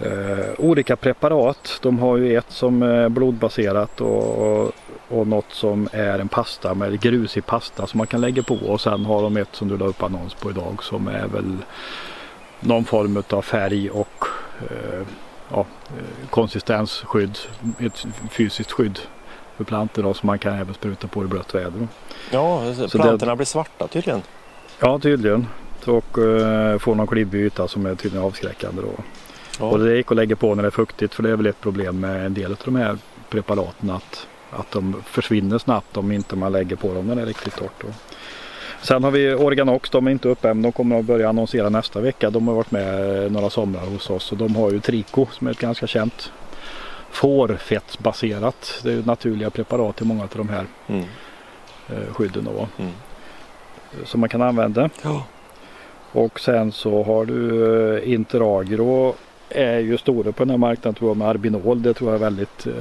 eh, 0.00 0.48
olika 0.58 0.96
preparat. 0.96 1.78
De 1.82 1.98
har 1.98 2.16
ju 2.16 2.36
ett 2.36 2.50
som 2.50 2.82
är 2.82 3.08
blodbaserat 3.08 4.00
och, 4.00 4.72
och, 5.08 5.26
något 5.26 5.52
som 5.52 5.88
är 5.92 6.18
en 6.18 6.28
pasta 6.28 6.74
med 6.74 7.00
grusig 7.00 7.46
pasta 7.46 7.86
som 7.86 7.98
man 7.98 8.06
kan 8.06 8.20
lägga 8.20 8.42
på 8.42 8.54
och 8.54 8.80
sen 8.80 9.04
har 9.04 9.22
de 9.22 9.36
ett 9.36 9.54
som 9.54 9.68
du 9.68 9.76
la 9.76 9.86
upp 9.86 10.02
annons 10.02 10.34
på 10.34 10.50
idag 10.50 10.82
som 10.82 11.08
är 11.08 11.26
väl 11.26 11.56
någon 12.60 12.84
form 12.84 13.22
av 13.30 13.42
färg 13.42 13.90
och 13.90 14.24
eh, 14.60 15.06
ja, 15.50 15.60
eh, 15.88 16.28
konsistensskydd, 16.30 17.38
ett 17.78 18.06
fysiskt 18.30 18.72
skydd 18.72 18.98
för 19.56 19.64
plantor 19.64 20.02
då, 20.02 20.14
som 20.14 20.26
man 20.26 20.38
kan 20.38 20.54
även 20.54 20.74
spruta 20.74 21.08
på 21.08 21.24
i 21.24 21.26
blött 21.26 21.54
väder. 21.54 21.88
Ja, 22.30 22.74
Så 22.88 22.98
plantorna 22.98 23.36
blir 23.36 23.46
svarta 23.46 23.86
tydligen. 23.86 24.22
Ja 24.80 24.98
tydligen. 24.98 25.46
Och 25.86 26.18
eh, 26.18 26.78
få 26.78 26.94
någon 26.94 27.06
klibbig 27.06 27.40
yta 27.40 27.68
som 27.68 27.86
är 27.86 27.94
tydligen 27.94 28.26
avskräckande 28.26 28.82
då. 28.82 29.02
Ja. 29.58 29.64
Och 29.66 29.78
det 29.78 29.96
gick 29.96 30.10
att 30.10 30.16
lägga 30.16 30.36
på 30.36 30.54
när 30.54 30.62
det 30.62 30.68
är 30.68 30.70
fuktigt 30.70 31.14
för 31.14 31.22
det 31.22 31.30
är 31.30 31.36
väl 31.36 31.46
ett 31.46 31.60
problem 31.60 32.00
med 32.00 32.26
en 32.26 32.34
del 32.34 32.52
av 32.52 32.58
de 32.64 32.76
här 32.76 32.98
preparaten 33.30 33.90
att, 33.90 34.26
att 34.50 34.70
de 34.70 35.02
försvinner 35.06 35.58
snabbt 35.58 35.96
om 35.96 36.12
inte 36.12 36.36
man 36.36 36.52
lägger 36.52 36.76
på 36.76 36.94
dem 36.94 37.06
när 37.06 37.16
det 37.16 37.22
är 37.22 37.26
riktigt 37.26 37.56
torrt. 37.56 37.84
Sen 38.82 39.04
har 39.04 39.10
vi 39.10 39.34
Organox, 39.34 39.90
de 39.90 40.06
är 40.06 40.10
inte 40.10 40.28
uppe 40.28 40.48
än. 40.50 40.62
De 40.62 40.72
kommer 40.72 40.98
att 40.98 41.04
börja 41.04 41.28
annonsera 41.28 41.68
nästa 41.68 42.00
vecka. 42.00 42.30
De 42.30 42.48
har 42.48 42.54
varit 42.54 42.70
med 42.70 43.32
några 43.32 43.50
somrar 43.50 43.86
hos 43.86 44.10
oss 44.10 44.32
och 44.32 44.38
de 44.38 44.56
har 44.56 44.70
ju 44.70 44.80
Trico 44.80 45.26
som 45.32 45.46
är 45.46 45.50
ett 45.50 45.58
ganska 45.58 45.86
känt 45.86 46.32
fårfettsbaserat. 47.10 48.80
Det 48.82 48.92
är 48.92 49.02
naturliga 49.06 49.50
preparat 49.50 50.00
i 50.02 50.04
många 50.04 50.22
av 50.22 50.28
de 50.36 50.48
här 50.48 50.66
Mm. 50.88 51.04
eh, 51.88 52.14
skydden 52.14 52.44
då, 52.44 52.68
Mm. 52.78 52.92
som 54.04 54.20
man 54.20 54.28
kan 54.28 54.42
använda. 54.42 54.90
Ja. 55.02 55.24
Och 56.12 56.40
sen 56.40 56.72
så 56.72 57.02
har 57.02 57.24
du 57.24 57.64
eh, 57.98 58.12
Interagro 58.12 59.14
är 59.54 59.78
ju 59.78 59.98
stora 59.98 60.32
på 60.32 60.44
den 60.44 60.50
här 60.50 60.56
marknaden 60.58 60.94
tror 60.94 61.10
jag 61.10 61.16
med 61.16 61.28
Arbinol. 61.28 61.82
Det 61.82 61.94
tror 61.94 62.10
jag 62.10 62.14
är 62.20 62.24
väldigt 62.24 62.66
eh, 62.66 62.72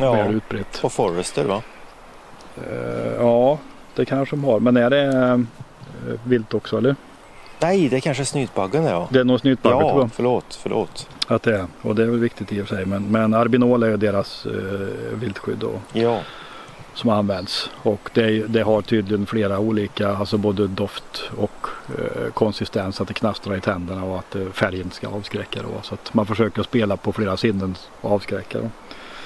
Ja. 0.00 0.12
väl 0.12 0.34
utbrett. 0.34 0.80
Och 0.82 0.92
Forrester 0.92 1.44
va? 1.44 1.62
Eh, 2.56 3.12
ja, 3.18 3.58
det 3.96 4.04
kanske 4.04 4.36
de 4.36 4.44
har. 4.44 4.60
Men 4.60 4.76
är 4.76 4.90
det 4.90 5.02
eh, 5.02 5.38
vilt 6.24 6.54
också 6.54 6.78
eller? 6.78 6.96
Nej, 7.60 7.88
det 7.88 7.96
är 7.96 8.00
kanske 8.00 8.24
snytbaggen 8.24 8.84
ja. 8.84 9.08
Det 9.10 9.20
är 9.20 9.24
nog 9.24 9.40
snytbagge 9.40 9.78
tror 9.78 9.90
Ja, 9.90 9.98
jag 10.00 10.12
förlåt, 10.12 10.58
förlåt. 10.62 11.08
att 11.26 11.42
det 11.42 11.54
är. 11.56 11.66
Och 11.82 11.94
det 11.94 12.02
är 12.02 12.06
väl 12.06 12.18
viktigt 12.18 12.52
i 12.52 12.62
och 12.62 12.68
för 12.68 12.76
sig. 12.76 12.86
Men, 12.86 13.02
men 13.10 13.34
Arbinol 13.34 13.82
är 13.82 13.88
ju 13.88 13.96
deras 13.96 14.46
eh, 14.46 14.52
viltskydd 15.20 15.58
då, 15.58 15.70
Ja, 15.92 16.18
som 16.94 17.10
används. 17.10 17.70
Och 17.82 18.10
det, 18.14 18.46
det 18.46 18.62
har 18.62 18.82
tydligen 18.82 19.26
flera 19.26 19.58
olika, 19.58 20.08
alltså 20.16 20.38
både 20.38 20.66
doft 20.66 21.30
och 21.36 21.66
eh, 21.98 22.32
konsistens. 22.32 23.00
Att 23.00 23.08
det 23.08 23.14
knastrar 23.14 23.56
i 23.56 23.60
tänderna 23.60 24.04
och 24.04 24.18
att 24.18 24.34
eh, 24.34 24.46
färgen 24.52 24.90
ska 24.90 25.08
avskräcka. 25.08 25.62
Då. 25.62 25.82
Så 25.82 25.94
att 25.94 26.14
man 26.14 26.26
försöker 26.26 26.62
spela 26.62 26.96
på 26.96 27.12
flera 27.12 27.36
sinnen 27.36 27.74
och 28.00 28.12
avskräcka. 28.12 28.58
Då. 28.58 28.70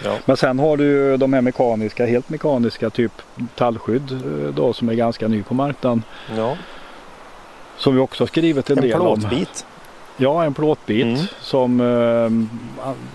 ja. 0.05 0.19
Men 0.25 0.37
sen 0.37 0.59
har 0.59 0.77
du 0.77 0.85
ju 0.85 1.17
de 1.17 1.33
här 1.33 1.41
mekaniska, 1.41 2.07
helt 2.07 2.29
mekaniska 2.29 2.91
typ 2.91 3.13
tallskydd 3.55 4.13
eh, 4.13 4.55
då 4.55 4.73
som 4.73 4.89
är 4.89 4.95
ganska 4.95 5.29
ny 5.29 5.43
på 5.43 5.55
marknaden. 5.55 6.03
ja. 6.37 6.57
Som 7.79 7.95
vi 7.95 8.01
också 8.01 8.23
har 8.23 8.29
skrivit 8.29 8.71
en, 8.71 8.79
En 8.79 8.83
del 8.83 9.01
om. 9.01 9.21
Ja, 10.17 10.45
en 10.45 10.55
plåtbit 10.55 11.05
Mm. 11.07 11.19
som, 11.41 11.81
eh, 11.81 12.31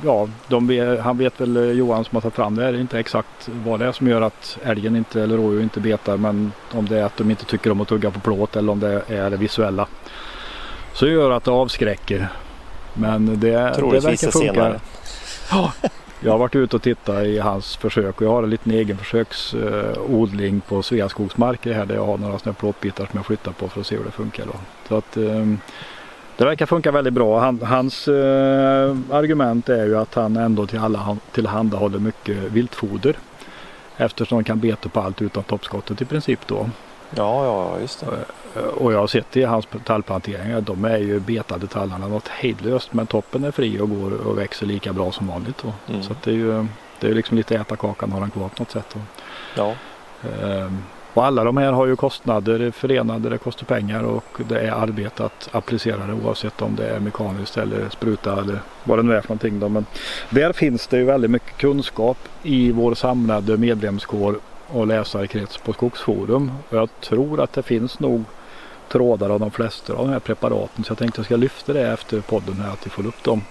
ja, 0.07 0.27
de 0.47 0.97
han 1.03 1.17
vet 1.17 1.41
väl 1.41 1.57
eh, 1.57 1.63
Johan 1.63 2.05
som 2.05 2.15
har 2.15 2.21
tagit 2.21 2.35
fram 2.35 2.55
det 2.55 2.63
här, 2.63 2.79
inte 2.79 2.99
exakt 2.99 3.49
vad 3.65 3.79
det 3.79 3.85
är 3.85 3.91
som 3.91 4.07
gör 4.07 4.21
att 4.21 4.57
älgen 4.63 4.95
inte 4.95 5.21
eller 5.21 5.37
rådjur 5.37 5.61
inte 5.61 5.79
betar 5.79 6.17
men 6.17 6.51
om 6.71 6.87
det 6.87 6.99
är 6.99 7.03
att 7.03 7.17
de 7.17 7.29
inte 7.31 7.45
tycker 7.45 7.71
om 7.71 7.81
att 7.81 7.87
tugga 7.87 8.11
på 8.11 8.19
plåt 8.19 8.55
eller 8.55 8.71
om 8.71 8.79
det 8.79 9.01
är 9.07 9.29
det 9.29 9.37
visuella. 9.37 9.87
Så 10.93 11.07
gör 11.07 11.31
att 11.31 11.43
det 11.43 11.51
avskräcker. 11.51 12.27
Men 12.93 13.25
det, 13.25 13.35
det 13.35 13.51
verkar 13.99 14.31
funka. 14.31 14.53
senare. 14.53 14.79
Ja, 15.51 15.71
jag 16.19 16.31
har 16.31 16.37
varit 16.37 16.55
ute 16.55 16.75
och 16.75 16.81
tittat 16.81 17.23
i 17.23 17.39
hans 17.39 17.75
försök 17.77 18.21
och 18.21 18.27
jag 18.27 18.31
har 18.31 18.43
en 18.43 18.49
liten 18.49 18.71
egen 18.71 18.97
försöksodling 18.97 20.61
på 20.61 20.83
Sveaskogs 20.83 21.37
marker 21.37 21.73
här 21.73 21.85
där 21.85 21.95
jag 21.95 22.05
har 22.05 22.17
några 22.17 22.39
sådana 22.39 22.53
plåtbitar 22.53 23.05
som 23.05 23.17
jag 23.17 23.25
flyttar 23.25 23.51
på 23.51 23.67
för 23.67 23.79
att 23.81 23.87
se 23.87 23.97
hur 23.97 24.05
det 24.05 24.11
funkar. 24.11 24.45
Då. 24.45 24.53
Så 24.87 24.95
att, 24.97 25.17
ehm, 25.17 25.59
det 26.37 26.45
verkar 26.45 26.65
funka 26.65 26.91
väldigt 26.91 27.13
bra. 27.13 27.39
Han, 27.39 27.61
hans 27.61 28.07
eh, 28.07 28.95
argument 29.11 29.69
är 29.69 29.85
ju 29.85 29.97
att 29.97 30.13
han 30.15 30.37
ändå 30.37 30.67
till 30.67 30.79
alla 30.79 31.17
tillhandahåller 31.31 31.99
mycket 31.99 32.37
viltfoder. 32.37 33.15
Eftersom 33.97 34.37
de 34.37 34.43
kan 34.43 34.59
beta 34.59 34.89
på 34.89 34.99
allt 35.01 35.21
utan 35.21 35.43
toppskottet 35.43 36.01
i 36.01 36.05
princip 36.05 36.39
då. 36.47 36.69
Ja, 37.15 37.45
ja, 37.45 37.79
just 37.81 37.99
det. 37.99 38.05
Eh, 38.61 38.65
Och 38.67 38.93
jag 38.93 38.99
har 38.99 39.07
sett 39.07 39.37
i 39.37 39.43
hans 39.43 39.67
tallplanteringar, 39.85 40.61
de 40.61 40.85
är 40.85 40.97
ju 40.97 41.19
betade 41.19 41.67
tallarna 41.67 42.07
något 42.07 42.27
hejdlöst. 42.27 42.93
Men 42.93 43.07
toppen 43.07 43.43
är 43.43 43.51
fri 43.51 43.79
och 43.79 43.89
går 43.89 44.27
och 44.27 44.37
växer 44.37 44.65
lika 44.65 44.93
bra 44.93 45.11
som 45.11 45.27
vanligt. 45.27 45.63
Mm. 45.89 46.03
Så 46.03 46.13
det 46.23 46.29
är 46.31 46.35
ju 46.35 46.67
det 46.99 47.07
är 47.07 47.13
liksom 47.13 47.37
lite 47.37 47.55
äta 47.55 47.75
kakan 47.75 48.11
har 48.11 48.19
han 48.19 48.31
kvar 48.31 48.47
på 48.49 48.55
något 48.63 48.71
sätt. 48.71 48.87
Då. 48.93 48.99
Ja, 49.57 49.73
Ehm, 50.41 50.83
Och 51.13 51.25
alla 51.25 51.43
de 51.43 51.57
här 51.57 51.71
har 51.71 51.85
ju 51.85 51.95
kostnader 51.95 52.71
förenade, 52.71 53.29
det 53.29 53.37
kostar 53.37 53.65
pengar 53.65 54.03
och 54.03 54.25
det 54.49 54.59
är 54.59 54.71
arbete 54.71 55.25
att 55.25 55.49
applicera 55.51 56.07
det 56.07 56.13
oavsett 56.13 56.61
om 56.61 56.75
det 56.75 56.89
är 56.89 56.99
mekaniskt 56.99 57.57
eller 57.57 57.89
spruta 57.89 58.41
eller 58.41 58.59
vad 58.83 58.99
det 58.99 59.03
nu 59.03 59.15
är 59.15 59.21
för 59.21 59.29
någonting. 59.29 59.59
Då. 59.59 59.69
Men 59.69 59.85
där 60.29 60.53
finns 60.53 60.87
det 60.87 60.97
ju 60.97 61.05
väldigt 61.05 61.31
mycket 61.31 61.57
kunskap 61.57 62.17
i 62.43 62.71
vår 62.71 62.95
samlade 62.95 63.57
medlemskår 63.57 64.35
och 64.67 64.87
läsarkrets 64.87 65.57
på 65.57 65.73
Skogsforum. 65.73 66.51
Och 66.69 66.77
jag 66.77 66.89
tror 67.01 67.41
att 67.41 67.53
det 67.53 67.63
finns 67.63 67.99
nog 67.99 68.23
trådar 68.91 69.29
av 69.29 69.39
de 69.39 69.51
flesta 69.51 69.93
av 69.93 70.07
de 70.07 70.11
här 70.11 70.19
preparaten 70.19 70.83
så 70.83 70.91
jag 70.91 70.97
tänkte 70.97 71.19
jag 71.19 71.25
ska 71.25 71.35
lyfta 71.35 71.73
det 71.73 71.87
efter 71.87 72.21
podden 72.21 72.55
här 72.55 72.73
att 72.73 72.85
vi 72.85 72.89
får 72.89 73.07
upp 73.07 73.23
dem, 73.23 73.41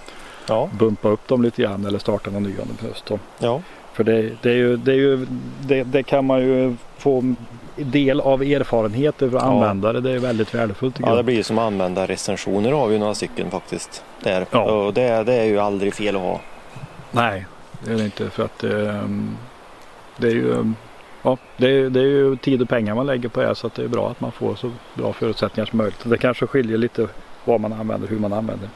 ja, 0.49 0.71
bumpa 0.79 1.09
upp 1.09 1.29
dem 1.29 1.43
lite 1.43 1.63
grann 1.63 1.87
eller 1.87 1.99
starta 1.99 2.31
någon 2.31 2.43
ny 2.43 2.59
om 2.59 2.69
det 2.69 2.83
behövs. 2.83 3.05
Ja. 3.39 3.63
För 4.01 4.05
det, 4.05 4.31
det, 4.43 4.51
är 4.51 4.55
ju, 4.55 4.77
det, 4.77 4.93
är 4.93 4.97
ju, 4.97 5.27
det, 5.61 5.83
det 5.83 6.03
kan 6.03 6.25
man 6.25 6.41
ju 6.41 6.77
få 6.99 7.35
del 7.77 8.21
av 8.21 8.43
erfarenheter 8.43 9.31
för 9.31 9.37
Ja. 9.39 9.43
användare. 9.43 10.01
Det 10.01 10.11
är 10.11 10.19
väldigt 10.19 10.55
värdefullt 10.55 10.97
Ja, 11.01 11.15
det 11.15 11.23
blir 11.23 11.35
ju 11.35 11.43
som 11.43 11.59
användarrecensioner 11.59 12.73
av 12.73 12.93
några 12.93 13.15
stycken 13.15 13.51
faktiskt. 13.51 14.05
Där. 14.23 14.47
Ja. 14.51 14.63
Och 14.63 14.95
det, 14.95 15.23
det 15.25 15.35
är 15.35 15.45
ju 15.45 15.59
aldrig 15.59 15.95
fel 15.95 16.17
att 16.17 16.23
ha. 16.23 16.41
Nej, 17.11 17.47
det 17.85 17.93
är 17.93 17.97
det 17.97 18.05
inte 18.05 18.31
för 18.31 18.45
att 18.45 18.65
ehm, 18.65 19.37
det 20.17 20.27
är 20.29 20.33
ju 20.35 20.73
Ja, 21.23 21.37
det 21.57 21.67
är, 21.67 21.91
det 21.91 22.01
är 22.01 22.05
ju 22.05 22.37
tid 22.37 22.63
och 22.63 22.69
pengar 22.69 22.95
man 22.95 23.07
lägger 23.07 23.29
på 23.29 23.41
det 23.41 23.55
så 23.55 23.67
att 23.67 23.75
det 23.75 23.83
är 23.85 23.89
bra 23.89 24.11
att 24.11 24.21
man 24.21 24.33
får 24.33 24.55
så 24.55 24.71
bra 24.95 25.13
förutsättningar 25.13 25.67
som 25.67 25.77
möjligt. 25.79 26.01
Det 26.05 26.19
kanske 26.19 26.47
skiljer 26.47 26.79
lite 26.79 27.09
vad 27.45 27.61
man 27.61 27.73
använder 27.73 28.09
hur 28.09 28.19
man 28.19 28.33
använder. 28.33 28.69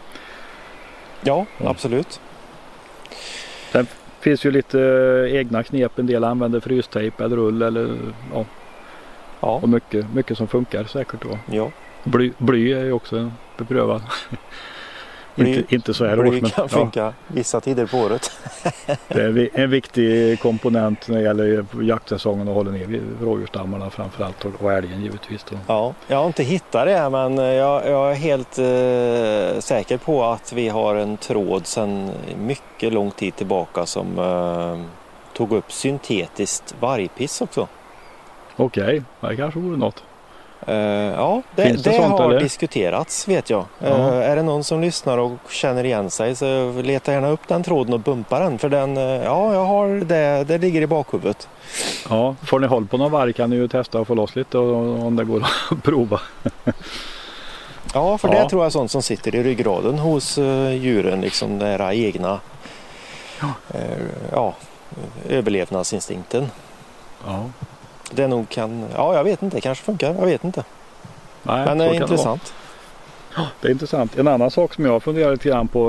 Ja, 1.22 1.46
Ja. 1.58 1.70
absolut. 1.70 2.20
Det 3.72 3.86
finns 4.24 4.44
ju 4.46 4.50
lite 4.50 4.80
eh, 4.80 5.36
egna 5.36 5.62
knep. 5.62 5.98
En 5.98 6.06
del 6.06 6.24
använder 6.24 6.60
frystejp 6.60 7.24
eller 7.24 7.36
rull 7.36 7.62
eller 7.62 7.98
ja, 8.32 8.44
Ja, 9.40 9.58
och 9.62 9.68
mycket, 9.68 10.14
mycket 10.14 10.36
som 10.38 10.48
funkar 10.48 10.84
säkert 10.84 11.22
då. 11.22 11.38
ja. 11.56 11.70
Bly, 12.04 12.32
bly 12.38 12.72
är 12.72 12.84
ju 12.84 12.92
också 12.92 13.30
beprövad. 13.56 14.02
Bly- 15.34 15.56
inte, 15.58 15.74
inte 15.74 15.94
så 15.94 16.06
här 16.06 16.20
års 16.20 16.40
men 16.40 16.40
kan 16.40 16.50
ja, 16.56 16.68
funka 16.68 17.12
vissa 17.28 17.60
tider 17.60 17.86
på 17.86 17.98
året. 17.98 18.30
det 19.08 19.22
är 19.22 19.48
en 19.54 19.70
viktig 19.70 20.40
komponent 20.40 21.08
när 21.08 21.16
det 21.16 21.22
gäller 21.22 21.66
jaktsäsongen 21.82 22.48
och 22.48 22.54
håller 22.54 22.70
ner 22.70 23.00
rådjursstammarna 23.22 23.90
framförallt 23.90 24.44
och, 24.44 24.52
och 24.62 24.72
älgen 24.72 25.02
givetvis. 25.02 25.44
Då. 25.50 25.56
Ja, 25.66 25.94
jag 26.06 26.16
har 26.16 26.26
inte 26.26 26.42
hittat 26.42 26.86
det 26.86 27.10
men 27.10 27.36
jag, 27.36 27.86
jag 27.86 28.10
är 28.10 28.14
helt 28.14 28.58
eh, 28.58 29.60
säker 29.60 29.96
på 29.96 30.24
att 30.24 30.52
vi 30.52 30.68
har 30.68 30.94
en 30.94 31.16
tråd 31.16 31.66
sedan 31.66 32.10
mycket 32.46 32.92
lång 32.92 33.10
tid 33.10 33.36
tillbaka 33.36 33.86
som 33.86 34.18
eh, 34.18 34.86
tog 35.36 35.52
upp 35.52 35.72
syntetiskt 35.72 36.74
vargpiss 36.80 37.40
också. 37.40 37.68
Okej, 38.56 39.02
det 39.20 39.36
kanske 39.36 39.60
vore 39.60 39.76
något. 39.76 40.02
Eh, 40.66 40.74
ja, 40.76 41.42
det, 41.56 41.62
Finns 41.62 41.82
det 41.82 41.90
det, 41.90 41.96
sånt, 41.96 42.18
har 42.18 42.30
eller? 42.30 42.40
diskuterats 42.40 43.28
vet 43.28 43.50
jag. 43.50 43.64
Ja. 43.78 43.86
Eh, 43.88 44.30
är 44.30 44.36
det 44.36 44.42
någon 44.42 44.64
som 44.64 44.80
lyssnar 44.80 45.18
och 45.18 45.32
känner 45.50 45.84
igen 45.84 46.10
sig 46.10 46.36
så 46.36 46.72
leta 46.82 47.12
gärna 47.12 47.28
upp 47.28 47.48
den 47.48 47.62
tråden 47.62 47.94
och 47.94 48.00
bumpa 48.00 48.38
den 48.38 48.58
för 48.58 48.68
den, 48.68 48.96
eh, 48.96 49.02
ja 49.02 49.54
jag 49.54 49.64
har 49.64 49.88
det, 50.04 50.44
det 50.44 50.58
ligger 50.58 50.82
i 50.82 50.86
bakhuvudet. 50.86 51.48
Ja, 52.10 52.34
får 52.42 52.58
ni 52.60 52.66
håll 52.66 52.86
på 52.86 52.96
någon 52.96 53.12
varg 53.12 53.32
kan 53.32 53.50
ni 53.50 53.56
ju 53.56 53.68
testa 53.68 53.98
att 54.00 54.06
få 54.06 54.14
loss 54.14 54.36
lite 54.36 54.58
och, 54.58 55.06
om 55.06 55.16
det 55.16 55.24
går 55.24 55.40
att 55.70 55.82
prova. 55.82 56.20
Ja, 57.94 58.18
för 58.18 58.28
Ja. 58.34 58.42
det 58.42 58.48
tror 58.48 58.62
jag 58.62 58.66
är 58.66 58.70
sånt 58.70 58.90
som 58.90 59.02
sitter 59.02 59.34
i 59.34 59.42
ryggraden 59.42 59.98
hos 59.98 60.38
djuren, 60.72 61.20
liksom 61.20 61.60
här 61.60 61.92
egna 61.92 62.40
ja, 64.32 64.54
överlevnadsinstinkten. 65.28 66.50
Ja, 67.26 67.44
Det 68.10 68.28
nog 68.28 68.48
kan, 68.48 68.88
ja 68.94 69.14
jag 69.14 69.24
vet 69.24 69.42
inte, 69.42 69.56
det 69.56 69.60
kanske 69.60 69.84
funkar, 69.84 70.14
jag 70.14 70.26
vet 70.26 70.44
inte. 70.44 70.64
Nej, 71.42 71.64
Men 71.64 71.78
så 71.78 71.84
det 71.84 71.90
är 71.90 71.94
intressant. 71.94 72.54
vara. 73.36 73.46
Det 73.60 73.68
är 73.68 73.72
intressant. 73.72 74.18
En 74.18 74.28
annan 74.28 74.50
sak 74.50 74.74
som 74.74 74.84
jag 74.84 75.02
funderar 75.02 75.32
lite 75.32 75.48
grann 75.48 75.68
på 75.68 75.80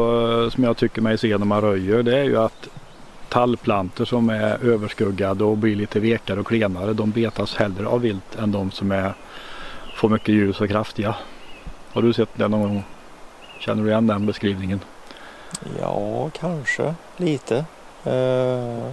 eh, 0.43 0.53
som 0.53 0.63
jag 0.63 0.77
tycker 0.77 1.01
mig 1.01 1.17
se 1.17 1.37
när 1.37 1.45
man 1.45 1.61
röjer 1.61 2.03
det 2.03 2.17
är 2.17 2.23
ju 2.23 2.37
att 2.37 2.67
tallplantor 3.29 4.05
som 4.05 4.29
är 4.29 4.65
överskuggade 4.65 5.43
och 5.43 5.57
blir 5.57 5.75
lite 5.75 5.99
vekare 5.99 6.39
och 6.39 6.47
klenare 6.47 6.93
de 6.93 7.11
betas 7.11 7.55
hellre 7.55 7.87
av 7.87 8.01
vilt 8.01 8.35
än 8.39 8.51
de 8.51 8.71
som 8.71 8.91
är, 8.91 9.13
får 9.95 10.09
mycket 10.09 10.29
ljus 10.29 10.61
och 10.61 10.69
kraftiga. 10.69 11.15
Har 11.93 12.01
du 12.01 12.13
sett 12.13 12.29
det 12.33 12.47
någon 12.47 12.61
gång? 12.61 12.83
Känner 13.59 13.83
du 13.83 13.89
igen 13.89 14.07
den 14.07 14.25
beskrivningen? 14.25 14.79
Ja, 15.81 16.29
kanske 16.39 16.95
lite. 17.17 17.65
Eh, 18.03 18.87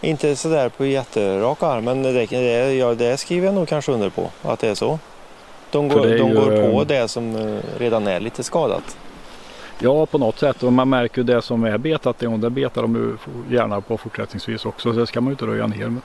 inte 0.00 0.36
sådär 0.36 0.68
på 0.68 0.86
jätterak 0.86 1.62
arm, 1.62 1.84
men 1.84 2.02
det, 2.02 2.26
det, 2.26 2.74
ja, 2.74 2.94
det 2.94 3.16
skriver 3.16 3.46
jag 3.46 3.54
nog 3.54 3.68
kanske 3.68 3.92
under 3.92 4.10
på 4.10 4.30
att 4.42 4.58
det 4.60 4.68
är 4.68 4.74
så. 4.74 4.98
De 5.70 5.88
går, 5.88 6.06
de 6.06 6.28
ju, 6.28 6.34
går 6.34 6.70
på 6.72 6.80
eh, 6.80 6.86
det 6.86 7.08
som 7.08 7.36
eh, 7.36 7.58
redan 7.78 8.06
är 8.06 8.20
lite 8.20 8.42
skadat. 8.42 8.96
Ja, 9.78 10.06
på 10.06 10.18
något 10.18 10.38
sätt. 10.38 10.62
Och 10.62 10.72
man 10.72 10.88
märker 10.88 11.18
ju 11.18 11.22
det 11.22 11.42
som 11.42 11.64
är 11.64 11.78
betat, 11.78 12.18
det, 12.18 12.50
betar 12.50 12.82
de 12.82 13.18
gärna 13.50 13.80
på 13.80 13.98
fortsättningsvis 13.98 14.66
också. 14.66 14.92
Så 14.92 14.98
det 14.98 15.06
ska 15.06 15.20
man 15.20 15.28
ju 15.28 15.32
inte 15.32 15.46
röja 15.46 15.66
ner. 15.66 15.78
Men, 15.78 16.02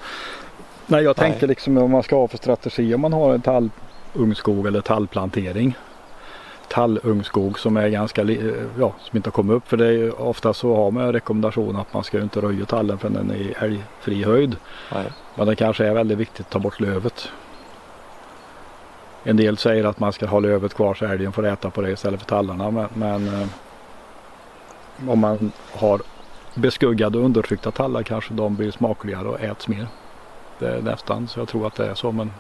nej, 0.85 1.03
jag 1.03 1.15
tänkte 1.15 1.45
Nej. 1.45 1.49
liksom 1.49 1.75
vad 1.75 1.89
man 1.89 2.03
ska 2.03 2.15
ha 2.15 2.27
för 2.27 2.37
strategi 2.37 2.93
om 2.93 3.01
man 3.01 3.13
har 3.13 3.33
en 3.33 3.41
tallungskog 3.41 4.67
eller 4.67 4.81
tallplantering. 4.81 5.75
Tallungskog 6.67 7.59
som 7.59 7.77
är 7.77 7.89
ganska, 7.89 8.23
ja, 8.79 8.93
som 8.99 9.17
inte 9.17 9.27
har 9.27 9.31
kommit 9.31 9.55
upp. 9.55 9.67
För 9.67 9.77
det 9.77 9.85
är 9.85 9.91
ju 9.91 10.11
ofta 10.11 10.53
så 10.53 10.75
har 10.75 10.91
man 10.91 11.03
en 11.03 11.13
rekommendation 11.13 11.75
att 11.75 11.93
man 11.93 12.03
ska 12.03 12.21
inte 12.21 12.41
röja 12.41 12.65
tallen 12.65 12.97
förrän 12.97 13.13
den 13.13 13.31
är 13.31 13.35
i 13.35 13.53
älgfri 13.59 14.23
höjd. 14.23 14.55
Nej. 14.93 15.05
Men 15.35 15.47
det 15.47 15.55
kanske 15.55 15.85
är 15.85 15.93
väldigt 15.93 16.17
viktigt 16.17 16.45
att 16.45 16.51
ta 16.51 16.59
bort 16.59 16.79
lövet. 16.79 17.29
En 19.23 19.37
del 19.37 19.57
säger 19.57 19.83
att 19.83 19.99
man 19.99 20.13
ska 20.13 20.25
ha 20.25 20.39
lövet 20.39 20.73
kvar 20.73 20.93
så 20.93 21.05
älgen 21.05 21.31
får 21.31 21.45
äta 21.45 21.69
på 21.69 21.81
det 21.81 21.91
istället 21.91 22.19
för 22.19 22.27
tallarna. 22.27 22.71
Men, 22.71 22.87
men 22.93 23.27
eh, 23.27 23.47
om 25.09 25.19
man 25.19 25.51
har 25.71 26.01
beskuggade 26.55 27.17
och 27.17 27.25
undertryckta 27.25 27.71
tallar 27.71 28.03
kanske 28.03 28.33
de 28.33 28.55
blir 28.55 28.71
smakligare 28.71 29.27
och 29.27 29.41
äts 29.41 29.67
mer. 29.67 29.87
Det 30.59 30.67
är 30.67 30.81
nästan 30.81 31.27
så 31.27 31.39
jag 31.39 31.47
tror 31.47 31.67
att 31.67 31.75
det 31.75 31.85
är 31.85 31.95
så. 31.95 32.11
Men 32.11 32.31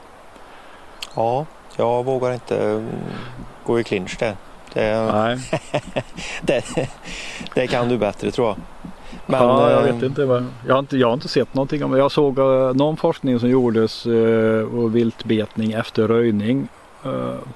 Ja, 1.15 1.45
jag 1.77 2.03
vågar 2.05 2.33
inte 2.33 2.63
mm, 2.63 2.85
gå 3.65 3.79
i 3.79 3.83
clinch 3.83 4.19
där. 4.19 4.35
Det, 4.73 5.11
nej, 5.13 5.39
det, 6.41 6.89
det 7.53 7.67
kan 7.67 7.89
du 7.89 7.97
bättre 7.97 8.31
tror 8.31 8.47
jag. 8.47 8.57
Men, 9.25 9.43
ja, 9.43 9.71
jag 9.71 9.87
eh, 9.87 9.93
vet 9.93 10.03
inte. 10.03 10.45
Jag 10.67 10.73
har 10.73 10.79
inte, 10.79 10.97
jag 10.97 11.07
har 11.07 11.13
inte 11.13 11.27
sett 11.27 11.53
någonting 11.53 11.83
om 11.83 11.91
det. 11.91 11.97
Jag 11.97 12.11
såg 12.11 12.39
eh, 12.39 12.73
någon 12.73 12.97
forskning 12.97 13.39
som 13.39 13.49
gjordes 13.49 14.05
eh, 14.05 14.61
och 14.61 14.95
viltbetning 14.95 15.71
efter 15.71 16.07
röjning 16.07 16.67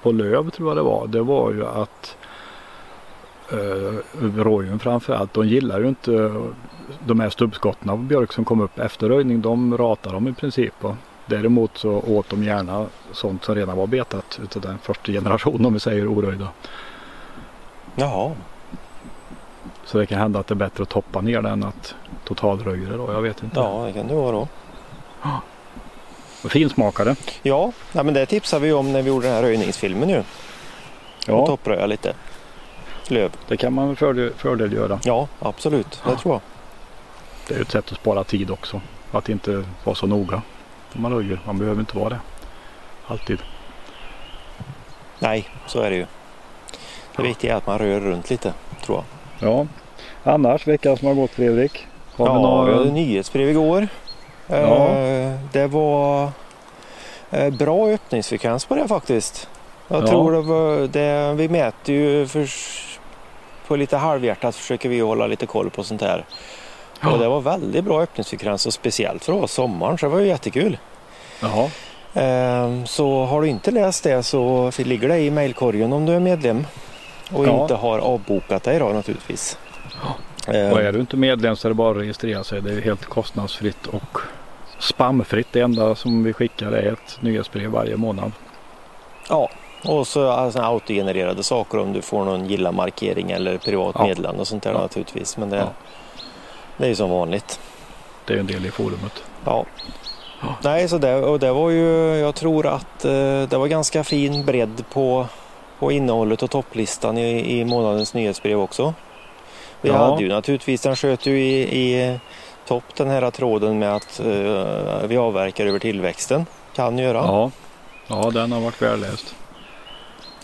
på 0.02 0.12
löv 0.12 0.50
tror 0.50 0.70
jag 0.70 0.78
det 0.78 0.82
var. 0.82 1.08
Det 1.08 1.22
var 1.22 1.52
ju 1.52 1.66
att 1.66 2.18
rådjuren 4.38 4.80
framförallt, 4.80 5.34
de 5.34 5.48
gillar 5.48 5.80
ju 5.80 5.88
inte 5.88 6.34
de 7.06 7.20
här 7.20 7.30
stubbskotten 7.30 7.90
av 7.90 8.04
björk 8.04 8.34
som 8.34 8.46
kom 8.46 8.62
upp 8.62 8.80
efter 8.80 9.10
röjning. 9.10 9.42
De 9.42 9.78
ratar 9.78 10.14
dem 10.14 10.28
i 10.28 10.34
princip. 10.34 10.74
Och 11.30 11.36
däremot 11.36 11.78
så 11.78 11.92
åt 11.92 12.30
de 12.30 12.44
gärna 12.44 12.86
sånt 13.12 13.44
som 13.44 13.56
redan 13.56 13.78
var 13.78 13.88
betat 13.88 14.40
utav 14.44 14.62
den 14.62 14.78
första 14.78 15.12
generationen 15.12 15.66
om 15.66 15.74
vi 15.74 15.80
säger 15.80 16.08
oröjda. 16.08 16.48
Jaha, 17.96 18.32
Så 19.86 19.98
det 19.98 20.06
kan 20.06 20.20
hända 20.20 20.40
att 20.40 20.48
det 20.48 20.54
är 20.54 20.56
bättre 20.56 20.84
att 20.84 20.90
toppa 20.90 21.22
ner 21.22 21.42
den 21.42 21.46
än 21.52 21.64
att 21.64 21.96
totalröja 22.24 22.90
det 22.90 22.98
då. 22.98 23.14
Jag 23.14 23.22
vet 23.22 23.44
inte. 23.44 23.60
ja 23.60 23.84
det 23.86 23.94
kan 23.94 24.08
det 24.08 24.16
vara 24.16 24.32
då. 24.32 24.48
Finsmakare. 26.50 27.16
Ja, 27.44 27.72
nej, 27.92 28.04
men 28.04 28.14
det 28.14 28.26
tipsade 28.26 28.66
vi 28.66 28.74
om 28.74 28.92
när 28.94 29.02
vi 29.02 29.10
gjorde 29.10 29.26
den 29.28 29.36
här 29.36 29.42
röjningsfilmen 29.42 30.10
ju. 30.10 30.20
Och 30.20 30.26
Ja, 31.28 31.46
toppröja 31.46 31.86
lite. 31.86 32.14
löv. 33.08 33.32
Det 33.48 33.58
kan 33.58 33.74
man 33.74 33.96
fördel, 33.96 34.34
fördel 34.38 34.74
göra. 34.74 35.00
Ja, 35.04 35.28
absolut. 35.40 36.02
Det 36.08 36.16
tror 36.16 36.34
jag. 36.34 36.42
Det 37.48 37.56
är 37.56 37.62
ett 37.62 37.72
sätt 37.72 37.92
att 37.92 37.98
spara 37.98 38.24
tid 38.24 38.52
också. 38.52 38.82
Att 39.12 39.30
inte 39.30 39.64
vara 39.84 39.96
så 39.96 40.08
noga 40.08 40.42
när 40.94 41.02
man 41.02 41.14
röjer. 41.14 41.40
Man 41.46 41.58
behöver 41.58 41.80
inte 41.80 41.98
vara 41.98 42.10
det. 42.10 42.20
Alltid. 43.08 43.40
Nej, 45.20 45.50
så 45.68 45.82
är 45.82 45.90
det 45.90 45.96
ju. 45.96 46.06
Det 47.18 47.24
viktiga 47.24 47.54
är 47.54 47.58
att 47.58 47.68
man 47.68 47.80
rör 47.80 48.00
runt 48.00 48.30
lite, 48.30 48.54
tror 48.86 49.04
jag. 49.40 49.50
Ja. 49.52 49.66
Annars 50.24 50.68
veckan 50.68 50.98
som 50.98 51.08
har 51.08 51.16
gått 51.16 51.32
Fredrik? 51.32 51.88
Har 52.16 52.26
vi 52.26 52.32
ja, 52.34 52.40
några- 52.42 52.72
vi 52.72 52.78
hade 52.78 52.92
nyhetsbrev 52.92 53.50
igår. 53.50 53.88
Ja. 54.48 54.56
Eh, 54.88 55.36
Det 55.52 55.68
var 55.68 56.30
eh, 57.32 57.50
bra 57.54 57.88
öppningsfrekvens 57.90 58.66
på 58.66 58.76
det 58.76 58.88
faktiskt. 58.88 59.50
Jag 59.88 60.04
Ja. 60.04 60.08
tror 60.08 60.32
det 60.32 60.42
var 60.42 60.88
det, 60.88 61.34
vi 61.34 61.50
mäter 61.50 61.96
ju 61.96 62.28
för, 62.28 62.50
på 63.68 63.76
lite 63.76 63.98
halvhjärtat 63.98 64.56
försöker 64.56 64.90
vi 64.90 65.00
hålla 65.00 65.28
lite 65.28 65.46
koll 65.46 65.70
på 65.70 65.84
sånt 65.84 66.02
här. 66.02 66.26
Ja. 67.02 67.12
Och 67.12 67.20
det 67.20 67.28
var 67.28 67.42
väldigt 67.42 67.84
bra 67.86 68.02
öppningsfrekvens 68.02 68.66
och 68.66 68.74
speciellt 68.74 69.24
för 69.26 69.34
oss 69.34 69.52
sommaren 69.52 69.98
så 69.98 70.06
det 70.06 70.12
var 70.12 70.20
ju 70.20 70.28
jättekul. 70.28 70.78
Jaha. 71.42 71.70
Eh, 72.14 72.84
Så 72.86 73.26
har 73.26 73.42
du 73.42 73.48
inte 73.48 73.72
läst 73.72 74.04
det 74.04 74.24
så 74.24 74.72
ligger 74.78 75.08
det 75.08 75.20
i 75.20 75.32
mejlkorgen 75.32 75.94
om 75.94 76.06
du 76.06 76.14
är 76.14 76.20
medlem 76.20 76.66
och 77.34 77.48
Ja. 77.48 77.62
inte 77.62 77.76
har 77.76 78.00
avbokat 78.00 78.64
dig 78.64 78.80
då 78.80 78.90
naturligtvis. 78.90 79.58
Eh, 80.48 80.70
Och 80.72 80.82
är 80.82 80.92
du 80.92 81.00
inte 81.00 81.18
medlem 81.18 81.56
så 81.56 81.68
är 81.68 81.70
det 81.70 81.76
bara 81.76 81.92
att 81.92 81.98
registrera 81.98 82.44
sig. 82.44 82.62
Det 82.62 82.72
är 82.74 82.82
helt 82.82 83.06
kostnadsfritt 83.06 83.88
och 83.88 84.18
spamfritt. 84.80 85.48
Det 85.52 85.60
enda 85.62 85.96
som 85.96 86.24
vi 86.24 86.34
skickar 86.34 86.72
är 86.72 86.94
ett 86.94 87.18
nyhetsbrev 87.22 87.70
varje 87.72 87.96
månad. 87.98 88.32
Ja, 89.30 89.50
och 89.86 90.08
så 90.08 90.30
alltså, 90.30 90.60
autogenererade 90.62 91.44
saker 91.44 91.78
om 91.80 91.94
du 91.94 92.02
får 92.02 92.26
någon 92.26 92.46
gilla-markering 92.48 93.32
eller 93.32 93.58
privat 93.58 93.96
Ja. 94.00 94.06
meddelande 94.06 94.42
och 94.42 94.48
sånt 94.48 94.64
där 94.64 94.72
Ja. 94.74 94.82
naturligtvis. 94.82 95.38
Men 95.38 95.50
det, 95.50 95.58
Ja. 95.58 95.68
Det 96.80 96.86
är 96.86 96.90
ju 96.90 96.96
som 96.96 97.10
vanligt. 97.10 97.60
Det 98.26 98.34
är 98.34 98.38
en 98.38 98.48
del 98.48 98.66
i 98.66 98.72
forumet. 98.72 99.24
Ja. 99.46 99.66
Nej, 100.64 100.88
så 100.90 100.98
det, 100.98 101.16
och 101.16 101.40
det 101.40 101.52
var 101.52 101.70
ju, 101.70 102.16
jag 102.16 102.36
tror 102.36 102.68
att 102.68 103.06
eh, 103.06 103.12
det 103.50 103.58
var 103.58 103.68
ganska 103.68 104.04
fin 104.04 104.46
bredd 104.46 104.84
på, 104.94 105.28
på 105.80 105.92
innehållet 105.92 106.44
och 106.44 106.52
topplistan 106.52 107.18
i, 107.18 107.60
i 107.60 107.66
månadens 107.66 108.14
nyhetsbrev 108.14 108.60
också. 108.60 108.94
Vi 109.82 109.90
Ja. 109.90 109.98
hade 109.98 110.24
ju 110.24 110.30
naturligtvis, 110.30 110.82
den 110.82 110.96
sköt 110.96 111.26
ju 111.26 111.40
i, 111.42 111.62
i 111.62 112.20
topp 112.68 112.84
den 112.98 113.10
här 113.10 113.32
tråden 113.32 113.80
med 113.80 113.96
att 113.96 114.20
eh, 114.20 115.08
vi 115.08 115.18
avverkar 115.18 115.66
över 115.66 115.80
tillväxten. 115.80 116.46
Kan 116.76 116.98
göra. 116.98 117.18
Ja. 117.18 117.52
ja, 118.08 118.32
den 118.34 118.52
har 118.52 118.60
varit 118.62 118.82
välläst. 118.82 119.36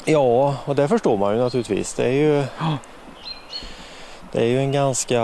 Ja, 0.06 0.56
och 0.66 0.76
det 0.76 0.88
förstår 0.88 1.18
man 1.18 1.34
ju 1.36 1.42
naturligtvis. 1.42 1.94
Det 1.94 2.04
är 2.06 2.12
ju, 2.12 2.36
Ja. 2.60 2.78
det 4.32 4.40
är 4.42 4.46
ju 4.46 4.60
en 4.60 4.72
ganska 4.72 5.22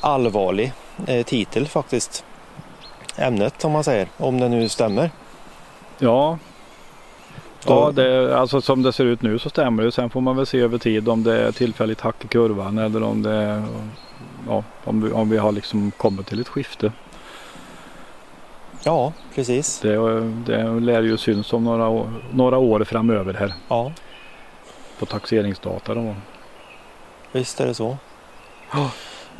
allvarlig 0.00 0.72
eh, 1.06 1.24
titel 1.26 1.66
faktiskt. 1.68 2.24
Ämnet 3.16 3.64
om 3.64 3.72
man 3.72 3.84
säger, 3.84 4.08
om 4.16 4.40
det 4.40 4.48
nu 4.48 4.68
stämmer. 4.68 5.10
Ja, 5.98 6.38
ja 7.66 7.90
det, 7.94 8.38
alltså 8.38 8.60
som 8.60 8.82
det 8.82 8.92
ser 8.92 9.04
ut 9.04 9.22
nu 9.22 9.38
så 9.38 9.50
stämmer 9.50 9.82
det. 9.82 9.92
Sen 9.92 10.10
får 10.10 10.20
man 10.20 10.36
väl 10.36 10.46
se 10.46 10.60
över 10.60 10.78
tid 10.78 11.08
om 11.08 11.22
det 11.24 11.40
är 11.46 11.52
tillfälligt 11.52 12.00
hack 12.00 12.24
i 12.24 12.28
kurvan 12.28 12.78
eller 12.78 13.02
om 13.02 13.22
det 13.22 13.62
ja, 14.48 14.64
om, 14.84 15.02
vi, 15.02 15.12
om 15.12 15.30
vi 15.30 15.36
har 15.38 15.52
liksom 15.52 15.90
kommit 15.90 16.26
till 16.26 16.40
ett 16.40 16.48
skifte. 16.48 16.92
Ja, 18.82 19.12
precis. 19.34 19.80
Det, 19.80 20.20
det 20.46 20.80
lär 20.80 21.02
ju 21.02 21.16
syns 21.16 21.52
om 21.52 21.64
några, 21.64 21.88
år- 21.88 22.10
några 22.32 22.58
år 22.58 22.84
framöver 22.84 23.34
här 23.34 23.52
Ja, 23.68 23.92
på 24.98 25.06
taxeringsdata. 25.06 25.94
Då. 25.94 26.14
visst 27.32 27.60
är 27.60 27.66
det 27.66 27.74
så. 27.74 27.96
Ja. 28.72 28.90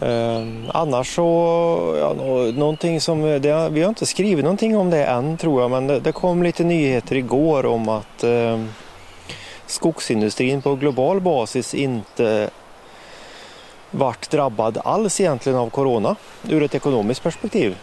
Ehm, 0.03 0.65
annars 0.75 1.15
så, 1.15 1.97
ja, 2.01 2.13
nå- 2.13 2.53
någonting 2.53 3.01
som, 3.01 3.23
det, 3.23 3.69
vi 3.71 3.83
har 3.83 3.89
inte 3.89 4.07
skrivit 4.07 4.45
någonting 4.45 4.77
om 4.77 4.91
det 4.91 5.05
än 5.05 5.37
tror 5.37 5.63
jag, 5.63 5.71
men 5.71 5.87
det, 5.87 6.01
det 6.01 6.13
kom 6.13 6.43
lite 6.43 6.65
nyheter 6.65 7.17
igår 7.17 7.67
om 7.67 7.89
att 7.89 8.25
ehm, 8.25 8.69
skogsindustrin 9.67 10.63
på 10.63 10.75
global 10.75 11.21
basis 11.21 11.75
inte 11.75 12.51
vart 13.91 14.31
drabbad 14.31 14.79
alls 14.85 15.21
egentligen 15.21 15.59
av 15.59 15.71
corona 15.71 16.17
ur 16.49 16.63
ett 16.63 16.75
ekonomiskt 16.75 17.23
perspektiv. 17.23 17.77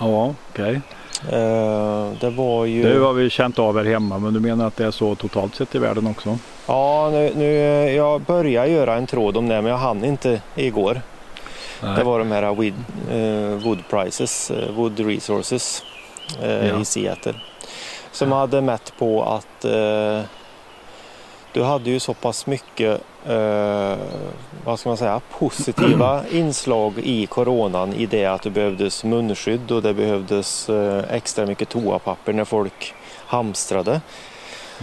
Ja, 0.00 0.34
okej. 0.50 0.80
Ehm, 1.32 2.16
det 2.20 2.30
var 2.30 2.64
ju... 2.64 2.82
Det 2.82 2.98
har 2.98 3.12
vi 3.12 3.30
känt 3.30 3.58
av 3.58 3.76
här 3.78 3.84
hemma 3.84 4.18
men 4.18 4.34
du 4.34 4.40
menar 4.40 4.66
att 4.66 4.76
det 4.76 4.84
är 4.86 4.90
så 4.90 5.14
totalt 5.14 5.54
sett 5.54 5.74
i 5.74 5.78
världen 5.78 6.06
också? 6.06 6.38
Ja, 6.66 7.08
nu, 7.12 7.32
nu, 7.36 7.52
jag 7.92 8.20
började 8.20 8.68
göra 8.70 8.94
en 8.94 9.06
tråd 9.06 9.36
om 9.36 9.48
det 9.48 9.62
men 9.62 9.70
jag 9.70 9.78
hann 9.78 10.04
inte 10.04 10.40
igår. 10.54 11.00
Nej. 11.82 11.96
Det 11.96 12.04
var 12.04 12.18
de 12.18 12.30
här 12.32 12.54
wood, 12.54 12.74
eh, 13.10 13.64
wood 13.66 13.78
prices, 13.90 14.50
eh, 14.50 14.70
wood 14.74 15.00
resources 15.00 15.82
eh, 16.42 16.66
Ja. 16.68 16.80
i 16.80 16.84
Seattle. 16.84 17.34
Som 18.12 18.32
hade 18.32 18.60
mätt 18.60 18.92
på 18.98 19.22
att 19.22 19.64
du 21.52 21.62
hade 21.62 21.90
ju 21.90 22.00
så 22.00 22.14
pass 22.14 22.46
mycket 22.46 23.00
eh, 23.26 23.96
vad 24.64 24.78
ska 24.80 24.88
man 24.88 24.96
säga, 24.96 25.20
positiva 25.38 26.22
inslag 26.32 26.98
i 26.98 27.26
coronan 27.26 27.92
i 27.92 28.06
det 28.06 28.24
att 28.26 28.42
det 28.42 28.50
behövdes 28.50 29.04
munskydd 29.04 29.70
och 29.70 29.82
det 29.82 29.94
behövdes 29.94 30.68
eh, 30.68 31.04
extra 31.10 31.46
mycket 31.46 31.68
toapapper 31.68 32.32
när 32.32 32.44
folk 32.44 32.94
hamstrade. 33.26 34.00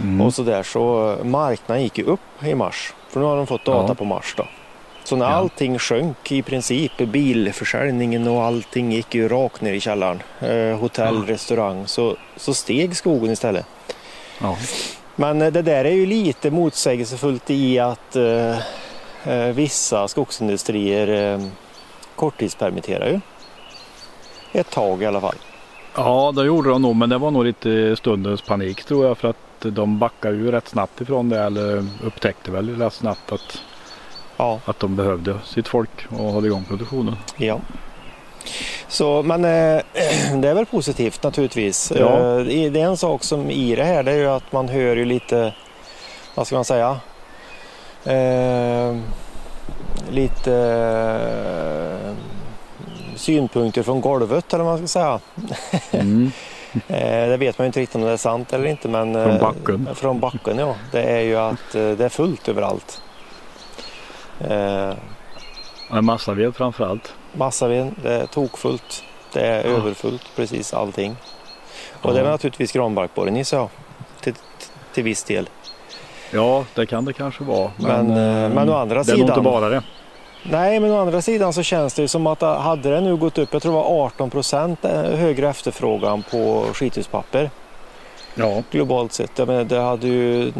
Mm. 0.00 0.20
Och 0.26 0.34
så 0.34 0.42
där 0.42 0.62
så 0.62 1.16
marknaden 1.22 1.82
gick 1.82 1.98
ju 1.98 2.04
upp 2.04 2.42
i 2.44 2.54
mars. 2.54 2.94
För 3.08 3.20
nu 3.20 3.26
har 3.26 3.36
de 3.36 3.46
fått 3.46 3.64
data 3.64 3.88
Ja. 3.88 3.94
på 3.94 4.04
mars 4.04 4.34
då. 4.36 4.46
Så 5.06 5.16
när 5.16 5.26
Ja. 5.30 5.32
allting 5.36 5.78
sjönk 5.78 6.32
i 6.32 6.42
princip, 6.42 6.96
bilförsäljningen 6.98 8.28
och 8.28 8.42
allting 8.44 8.92
gick 8.92 9.14
ju 9.14 9.28
rakt 9.28 9.60
ner 9.60 9.72
i 9.72 9.80
källaren. 9.80 10.22
Eh, 10.40 10.78
hotell, 10.78 11.14
Ja. 11.26 11.32
restaurang. 11.34 11.86
Så, 11.86 12.16
så 12.36 12.54
steg 12.54 12.96
skogen 12.96 13.32
istället. 13.32 13.66
Ja. 14.40 14.56
Men 15.16 15.42
eh, 15.42 15.52
det 15.52 15.62
där 15.62 15.84
är 15.84 15.90
ju 15.90 16.06
lite 16.06 16.50
motsägelsefullt 16.50 17.50
i 17.50 17.78
att 17.78 18.16
eh, 18.16 18.58
eh, 19.32 19.52
vissa 19.54 20.08
skogsindustrier 20.08 21.34
eh, 21.34 21.46
korttidspermitterar 22.16 23.08
ju. 23.08 23.20
Ett 24.52 24.70
tag 24.70 25.02
i 25.02 25.06
alla 25.06 25.20
fall. 25.20 25.34
ja, 25.96 26.32
det 26.36 26.44
gjorde 26.44 26.68
de 26.70 26.82
nog 26.82 26.96
men 26.96 27.08
det 27.08 27.18
var 27.18 27.30
nog 27.30 27.44
lite 27.44 27.96
stundens 27.96 28.42
panik 28.42 28.84
tror 28.84 29.06
jag 29.06 29.18
för 29.18 29.28
att 29.28 29.36
de 29.60 29.98
backade 29.98 30.36
ju 30.36 30.50
rätt 30.50 30.68
snabbt 30.68 31.00
ifrån 31.00 31.28
det 31.28 31.40
eller 31.40 31.86
upptäckte 32.04 32.50
väl 32.50 32.78
rätt 32.78 32.92
snabbt 32.92 33.32
att, 33.32 33.62
Ja. 34.36 34.60
att 34.64 34.80
de 34.80 34.96
behövde 34.96 35.38
sitt 35.44 35.68
folk 35.68 36.06
och 36.10 36.32
hålla 36.32 36.46
igång 36.46 36.64
produktionen. 36.64 37.16
Ja. 37.36 37.60
Så, 38.88 39.22
men 39.22 39.44
eh, 39.44 39.82
det 40.40 40.48
är 40.48 40.54
väl 40.54 40.66
positivt 40.66 41.22
naturligtvis. 41.22 41.92
Ja. 41.96 42.38
Eh, 42.38 42.44
det 42.44 42.80
är 42.80 42.86
en 42.86 42.96
sak 42.96 43.24
som 43.24 43.50
i 43.50 43.76
det 43.76 43.84
här 43.84 44.02
det 44.02 44.12
är 44.12 44.16
ju 44.16 44.26
att 44.26 44.52
man 44.52 44.68
hör 44.68 44.96
ju 44.96 45.04
lite, 45.04 45.54
vad 46.34 46.46
ska 46.46 46.56
man 46.56 46.64
säga, 46.64 47.00
eh, 48.04 48.96
lite 50.10 50.54
eh, 52.02 52.14
synpunkter 53.16 53.82
från 53.82 54.00
golvet 54.00 54.54
eller 54.54 54.64
vad 54.64 54.72
man 54.80 54.88
ska 54.88 55.00
säga. 55.00 55.20
Mm. 55.92 56.30
Eh, 56.88 57.28
det 57.28 57.36
vet 57.36 57.58
man 57.58 57.64
ju 57.64 57.66
inte 57.66 57.80
riktigt 57.80 57.96
om 57.96 58.02
det 58.02 58.10
är 58.10 58.16
sant 58.16 58.52
eller 58.52 58.66
inte. 58.66 58.88
Men, 58.88 59.12
Från 59.12 59.30
eh, 59.30 59.40
backen. 59.40 59.88
Från 59.94 60.20
backen 60.20 60.58
ja. 60.58 60.74
Det 60.92 61.02
är 61.02 61.20
ju 61.20 61.36
att 61.36 61.72
det 61.72 62.00
är 62.00 62.08
fullt 62.08 62.48
överallt. 62.48 63.02
Eh, 64.40 64.94
Ja, 65.90 66.00
Massaved 66.02 66.56
framförallt. 66.56 67.14
Massaved, 67.32 67.92
det 68.02 68.12
är 68.12 68.26
tokfullt. 68.26 69.02
Det 69.32 69.40
är 69.46 69.54
Ja. 69.70 69.76
överfullt, 69.76 70.22
precis 70.36 70.74
allting. 70.74 71.16
Och 72.02 72.12
det 72.14 72.20
är 72.20 72.24
Ja. 72.24 72.30
naturligtvis 72.30 72.72
granbarkborren 72.72 73.36
gissar 73.36 73.56
jag. 73.58 73.68
Till, 74.20 74.34
till 74.94 75.04
viss 75.04 75.24
del. 75.24 75.48
Ja, 76.32 76.64
det 76.74 76.86
kan 76.86 77.04
det 77.04 77.12
kanske 77.12 77.44
vara. 77.44 77.70
Men, 77.76 78.10
eh, 78.10 78.44
eh, 78.44 78.50
men 78.50 78.68
å 78.68 78.74
andra 78.76 78.94
det 78.94 79.00
är 79.12 79.16
sidan- 79.16 79.28
inte 79.28 79.40
bara 79.40 79.68
det. 79.68 79.82
Nej, 80.42 80.80
men 80.80 80.90
å 80.90 81.00
andra 81.00 81.22
sidan 81.22 81.52
så 81.52 81.62
känns 81.62 81.94
det 81.94 82.02
ju 82.02 82.08
som 82.08 82.26
att 82.26 82.40
hade 82.40 82.90
det 82.90 83.00
nu 83.00 83.16
gått 83.16 83.38
upp, 83.38 83.48
jag 83.52 83.62
tror 83.62 83.72
det 83.72 83.78
var 83.78 84.04
18 84.04 84.30
procent 84.30 84.84
högre 85.14 85.48
efterfrågan 85.48 86.22
på 86.30 86.64
skithuspapper 86.74 87.50
Ja, 88.34 88.62
globalt 88.70 89.12
sett. 89.12 89.38
Jag 89.38 89.48
menar, 89.48 89.64
det 89.64 89.80
hade 89.80 90.06
ju 90.08 90.52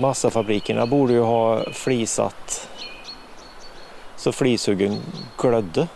massafabrikerna 0.00 0.86
borde 0.86 1.12
ju 1.12 1.20
ha 1.20 1.60
flisat 1.72 2.68
så 4.22 4.32
flishuggen 4.32 4.98
glödde. 5.38 5.88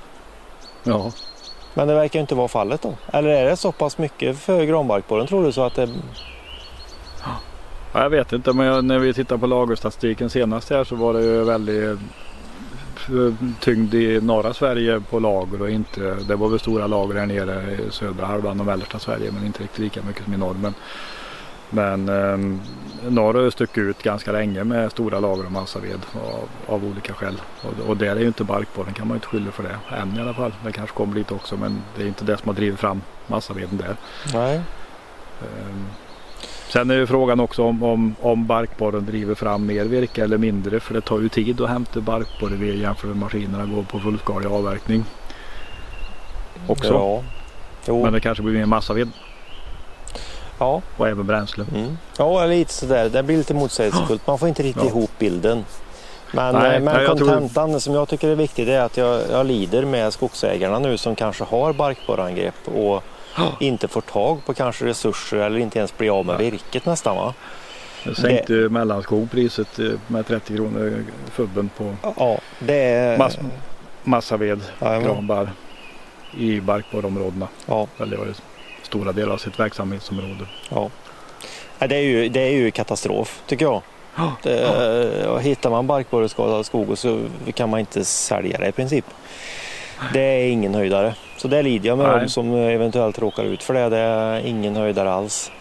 ja. 0.83 1.13
Men 1.75 1.89
det 1.89 1.95
verkar 1.95 2.21
inte 2.21 2.35
vara 2.35 2.49
fallet 2.49 2.83
då. 2.83 2.95
Eller 3.13 3.29
är 3.29 3.45
det 3.45 3.57
så 3.57 3.73
pass 3.73 3.99
mycket 3.99 4.39
för 4.39 4.65
granbarkborren 4.65 5.27
tror 5.27 5.45
du 5.45 5.53
så 5.53 5.63
att 5.63 5.75
det... 5.75 5.89
Ja, 7.93 8.03
jag 8.03 8.11
vet 8.11 8.33
inte 8.33 8.53
men 8.53 8.67
jag, 8.67 8.85
när 8.85 8.99
vi 8.99 9.15
tittar 9.15 9.37
på 9.37 9.47
lagerstatistiken 9.47 10.31
senast 10.31 10.71
här 10.71 10.85
så 10.85 10.97
var 10.97 11.13
det 11.13 11.23
ju 11.23 11.45
väldigt 11.45 11.99
eh, 13.09 13.49
tyngd 13.61 13.95
i 13.95 14.21
norra 14.21 14.55
Sverige 14.55 15.01
på 15.01 15.19
lager 15.19 15.63
och 15.63 15.71
inte, 15.71 16.01
det 16.29 16.37
var 16.37 16.49
väl 16.49 16.61
stora 16.61 16.87
lager 16.87 17.15
här 17.15 17.27
nere 17.27 17.73
i 17.73 17.91
södra 17.91 18.27
halvan 18.27 18.61
och 18.61 18.67
mellersta 18.67 18.99
Sverige 18.99 19.31
men 19.33 19.47
inte 19.47 19.63
riktigt 19.63 19.79
lika 19.79 20.03
mycket 20.03 20.25
som 20.25 20.35
i 20.35 20.37
norr. 20.37 20.55
Men 20.55 20.75
Men 21.71 22.09
eh, 22.09 22.59
norr 23.11 23.35
har 23.35 23.51
stuckit 23.51 23.79
ut 23.79 24.03
ganska 24.03 24.33
länge 24.33 24.65
med 24.65 24.91
stora 24.91 25.21
lager 25.21 25.45
av 25.45 25.53
massaved 25.53 26.01
av, 26.15 26.75
av 26.75 26.85
olika 26.85 27.15
skäl. 27.15 27.41
Och, 27.63 27.89
och 27.89 27.97
där 27.97 28.17
är 28.17 28.21
ju 28.21 28.27
inte 28.27 28.45
barkborren 28.45 28.95
kan 28.95 29.09
man 29.09 29.15
ju 29.15 29.17
inte 29.17 29.27
skylla 29.27 29.51
för 29.51 29.63
det. 29.63 29.97
Än 29.97 30.17
i 30.17 30.21
alla 30.21 30.35
fall. 30.35 30.55
Det 30.65 30.73
kanske 30.73 30.97
kommer 30.97 31.15
lite 31.15 31.35
också 31.35 31.57
men 31.57 31.83
det 31.97 32.03
är 32.03 32.07
inte 32.07 32.25
det 32.25 32.37
som 32.37 32.49
har 32.49 32.55
drivit 32.55 32.81
fram 32.81 33.03
massaveden 33.27 33.77
där. 33.77 33.97
Nej. 34.33 34.61
Um, 35.41 35.87
sen 36.69 36.91
är 36.91 36.95
ju 36.95 37.07
frågan 37.07 37.41
också 37.41 37.63
om, 37.63 37.83
om, 37.83 38.15
om 38.21 38.47
barkborren 38.47 39.07
driver 39.07 39.35
fram 39.35 39.67
mer 39.67 39.85
virke 39.85 40.25
eller 40.25 40.39
mindre. 40.39 40.81
För 40.81 40.95
det 40.95 41.01
tar 41.01 41.21
ju 41.21 41.29
tid 41.29 41.61
att 41.61 41.69
hämta 41.69 42.01
barkborreved 42.01 42.77
jämfört 42.77 43.09
med 43.09 43.17
maskinerna 43.17 43.67
går 43.67 43.83
på 43.83 44.01
fullskalig 44.01 44.49
avverkning. 44.49 45.05
Också. 46.67 47.23
Ja. 47.87 48.03
Men 48.03 48.13
det 48.13 48.21
kanske 48.21 48.43
blir 48.43 48.55
mer 48.55 48.67
massaved 48.67 49.09
ja. 50.59 50.83
och 50.97 51.09
även 51.09 51.27
bränsle. 51.27 51.65
Mm. 51.75 51.99
Ja, 52.19 52.47
lite 52.47 52.73
sådär. 52.73 53.09
Det 53.09 53.23
blir 53.23 53.37
lite 53.37 53.55
motsägelsefullt. 53.55 54.27
Man 54.27 54.39
får 54.39 54.49
inte 54.49 54.63
riktigt 54.63 54.83
Ja. 54.85 54.89
ihop 54.91 55.11
bilden. 55.19 55.65
Men, 56.33 56.55
Nej, 56.55 56.77
eh, 56.77 56.83
men 56.83 56.95
nej, 56.95 57.05
jag 57.05 57.17
tror- 57.19 57.29
kontentan 57.29 57.81
som 57.81 57.95
jag 57.95 58.09
tycker 58.09 58.29
är 58.29 58.35
viktig 58.35 58.67
det 58.67 58.73
är 58.75 58.81
att 58.81 58.97
jag, 58.97 59.21
jag 59.31 59.47
lider 59.47 59.85
med 59.85 60.13
skogsägarna 60.13 60.79
nu 60.79 60.97
som 60.99 61.15
kanske 61.17 61.45
har 61.45 61.73
barkborreangrepp 61.73 62.69
och 62.75 63.03
inte 63.61 63.89
får 63.89 64.01
tag 64.01 64.45
på 64.47 64.55
kanske 64.55 64.85
resurser 64.87 65.37
eller 65.37 65.59
inte 65.59 65.79
ens 65.79 65.99
blir 65.99 66.19
av 66.19 66.27
med 66.27 66.39
virket 66.39 66.87
nästan. 66.87 67.17
Va? 67.17 67.35
Jag 68.05 68.17
sänkte 68.17 68.53
mellanskog 68.53 69.31
priset 69.31 69.79
eh, 69.79 69.87
med 70.07 70.27
30 70.27 70.57
kronor 70.57 71.05
fubben 71.31 71.71
på 71.79 71.95
Ja, 72.17 72.39
det 72.59 72.75
är... 72.83 73.19
mass, 73.19 73.39
massaved, 74.05 74.61
Jajamän. 74.81 75.09
granbarr 75.15 75.51
i 76.39 76.61
barkborrområdena. 76.61 77.49
Ja, 77.67 77.87
Eller 77.99 78.11
det 78.11 78.17
var 78.17 78.27
ju 78.27 78.35
stora 78.87 79.13
delar 79.13 79.33
av 79.33 79.39
sitt 79.39 79.61
verksamhetsområde. 79.61 80.47
ja. 80.71 80.91
Det 81.79 81.97
är, 81.97 82.01
ju, 82.01 82.29
det 82.29 82.41
är 82.41 82.51
ju 82.53 82.71
katastrof 82.71 83.43
tycker 83.47 83.65
jag. 83.65 83.83
Det, 84.43 85.27
och 85.29 85.43
hittar 85.43 85.71
man 85.71 85.87
barkborreskadad 85.87 86.67
skog 86.67 86.99
så 86.99 87.21
kan 87.55 87.71
man 87.71 87.81
inte 87.81 88.05
sälja 88.05 88.59
det 88.59 88.69
i 88.69 88.73
princip. 88.73 89.05
Det 90.13 90.21
är 90.21 90.49
ingen 90.49 90.75
höjdare. 90.75 91.15
Så 91.37 91.49
det 91.49 91.63
lider 91.63 91.89
jag 91.89 91.99
med 91.99 92.07
Nej. 92.09 92.19
dem 92.19 92.29
som 92.29 92.55
eventuellt 92.55 93.19
råkar 93.19 93.45
ut 93.45 93.63
för 93.63 93.75
det. 93.75 93.89
Det 93.89 93.99
är 93.99 94.41
ingen 94.47 94.77
höjdare 94.77 95.13
alls. 95.13 95.53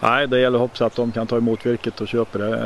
Nej, 0.00 0.28
det 0.28 0.40
gäller 0.40 0.56
att 0.58 0.60
hoppas 0.62 0.82
att 0.82 0.96
de 0.96 1.12
kan 1.12 1.26
ta 1.26 1.36
emot 1.36 1.66
virket 1.66 2.00
och 2.00 2.08
köpa 2.08 2.38
det. 2.38 2.56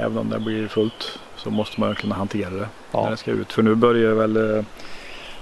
Även 0.00 0.18
om 0.18 0.30
det 0.30 0.38
blir 0.40 0.68
fullt 0.68 1.18
så 1.36 1.50
måste 1.50 1.80
man 1.80 1.94
kunna 1.94 2.14
hantera 2.14 2.50
det 2.50 2.68
Ja. 2.92 3.02
när 3.04 3.10
det 3.10 3.16
ska 3.16 3.30
ut. 3.30 3.52
För 3.52 3.62
nu 3.62 3.74
börjar 3.74 4.12
väl 4.14 4.56
eh, 4.56 4.64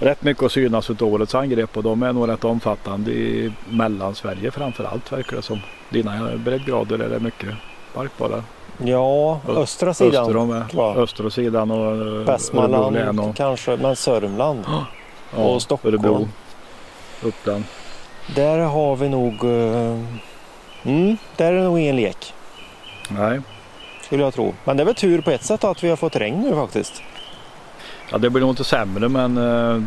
rätt 0.01 0.23
mycket 0.23 0.43
att 0.43 0.51
synas 0.51 0.89
av 0.89 1.03
årets 1.03 1.35
angrepp 1.35 1.77
och 1.77 1.83
de 1.83 2.03
är 2.03 2.13
nog 2.13 2.29
rätt 2.29 2.43
omfattande 2.43 3.11
i 3.11 3.51
Mellansverige 3.69 4.51
framför 4.51 4.83
allt 4.83 5.11
verkar 5.11 5.35
det 5.35 5.41
som. 5.41 5.59
Dina 5.89 6.31
breddgrader 6.37 6.99
är 6.99 7.09
det 7.09 7.19
mycket 7.19 7.49
barkborrar. 7.95 8.43
Ja, 8.85 9.39
östra 9.47 9.93
sidan. 9.93 10.21
Öster 10.25 10.37
om 10.37 10.63
östra 10.97 11.29
sidan 11.29 11.71
och 11.71 11.91
eh, 11.95 12.03
Västmanland 12.25 13.19
och 13.19 13.35
kanske, 13.35 13.77
men 13.77 13.95
Sörmland. 13.95 14.63
ja, 15.35 15.43
och 15.43 15.61
Stockholm. 15.61 15.95
Örebro, 15.95 16.27
Uppland. 17.23 17.63
Där 18.35 18.57
har 18.59 18.95
vi 18.95 19.09
nog... 19.09 19.43
eh, 19.43 19.99
Mm, 20.83 21.17
där 21.37 21.45
är 21.53 21.57
det 21.57 21.63
nog 21.63 21.79
ingen 21.79 21.95
lek. 21.95 22.33
Nej, 23.09 23.41
Skulle 24.05 24.23
jag 24.23 24.33
tro. 24.33 24.53
Men 24.63 24.77
det 24.77 24.83
är 24.83 24.85
väl 24.85 24.95
tur 24.95 25.21
på 25.21 25.31
ett 25.31 25.43
sätt 25.43 25.63
att 25.63 25.83
vi 25.83 25.89
har 25.89 25.95
fått 25.95 26.15
regn 26.15 26.41
nu 26.41 26.55
faktiskt. 26.55 27.03
Ja, 28.11 28.17
det 28.17 28.29
blir 28.29 28.41
nog 28.41 28.49
inte 28.49 28.63
sämre 28.63 29.09
men 29.09 29.37
eh, 29.37 29.83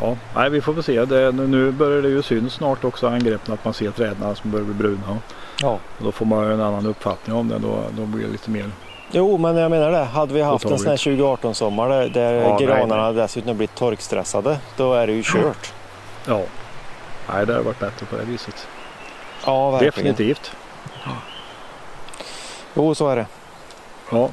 ja, 0.00 0.16
nej, 0.34 0.50
vi 0.50 0.60
får 0.60 0.72
väl 0.72 0.82
se. 0.82 1.04
Det, 1.04 1.32
nu- 1.32 1.72
börjar 1.72 2.02
det 2.02 2.08
ju 2.08 2.22
syns 2.22 2.52
snart 2.52 2.84
också 2.84 3.08
angreppen 3.08 3.54
att 3.54 3.64
man 3.64 3.74
ser 3.74 3.90
träden 3.90 4.36
som 4.36 4.50
börjar 4.50 4.64
bli 4.64 4.74
bruna. 4.74 5.18
Ja. 5.62 5.70
Och 5.98 6.04
då 6.04 6.12
får 6.12 6.26
man 6.26 6.46
ju 6.46 6.52
en 6.54 6.60
annan 6.60 6.86
uppfattning 6.86 7.36
om 7.36 7.48
det. 7.48 7.58
Då, 7.58 7.82
då 7.96 8.06
blir 8.06 8.26
det 8.26 8.32
lite 8.32 8.50
mer. 8.50 8.70
Jo, 9.12 9.38
men 9.38 9.56
jag 9.56 9.70
menar 9.70 9.90
det. 9.90 10.04
Hade 10.04 10.34
vi 10.34 10.42
haft 10.42 10.64
en 10.64 10.78
sån 10.78 10.86
här 10.88 10.96
Påtagligt. 10.96 11.20
2018-sommar 11.44 11.88
där, 11.88 12.08
där 12.08 12.32
Ja, 12.34 12.56
nej, 12.58 12.66
granarna 12.66 13.12
dessutom 13.12 13.56
blivit 13.56 13.74
torkstressade, 13.74 14.58
då 14.76 14.94
är 14.94 15.06
det 15.06 15.12
ju 15.12 15.22
kört. 15.22 15.72
Ja, 16.26 16.42
nej, 17.32 17.46
det 17.46 17.54
har 17.54 17.60
varit 17.62 17.78
bättre 17.78 18.06
på 18.06 18.16
det 18.16 18.24
viset. 18.24 18.66
Ja, 19.46 19.70
verkligen. 19.70 19.92
Definitivt. 19.92 20.50
Jo, 22.74 22.94
så 22.94 23.08
är 23.08 23.16
det. 23.16 23.26
Ja, 24.10 24.28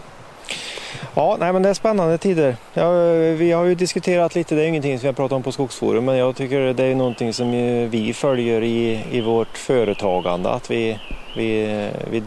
Ja, 1.15 1.37
nej, 1.39 1.53
men 1.53 1.61
det 1.61 1.69
är 1.69 1.73
spännande 1.73 2.17
tider. 2.17 2.55
Ja, 2.73 2.91
vi 3.13 3.51
har 3.51 3.65
ju 3.65 3.75
diskuterat 3.75 4.35
lite, 4.35 4.55
det 4.55 4.63
är 4.63 4.67
ingenting 4.67 4.99
som 4.99 5.01
vi 5.01 5.07
har 5.07 5.13
pratat 5.13 5.35
om 5.35 5.43
på 5.43 5.51
Skogsforum, 5.51 6.05
men 6.05 6.17
jag 6.17 6.35
tycker 6.35 6.73
det 6.73 6.83
är 6.83 6.95
någonting 6.95 7.33
som 7.33 7.51
vi 7.89 8.13
följer 8.13 8.63
i, 8.63 9.03
i 9.11 9.21
vårt 9.21 9.57
företagande, 9.57 10.49
att 10.49 10.71
vi, 10.71 10.99
vi, 11.37 11.65
vi 12.11 12.21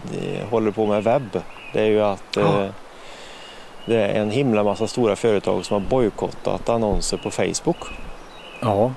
håller 0.50 0.70
på 0.70 0.86
med 0.86 1.04
webb. 1.04 1.40
Det 1.72 1.80
är 1.80 1.86
ju 1.86 2.00
att 2.00 2.36
eh, 2.36 2.66
det 3.86 3.96
är 3.96 4.20
en 4.20 4.30
himla 4.30 4.64
massa 4.64 4.86
stora 4.86 5.16
företag 5.16 5.64
som 5.64 5.74
har 5.74 5.90
bojkottat 5.90 6.68
annonser 6.68 7.16
på 7.16 7.30
Facebook. 7.30 7.78
ja, 8.60 8.92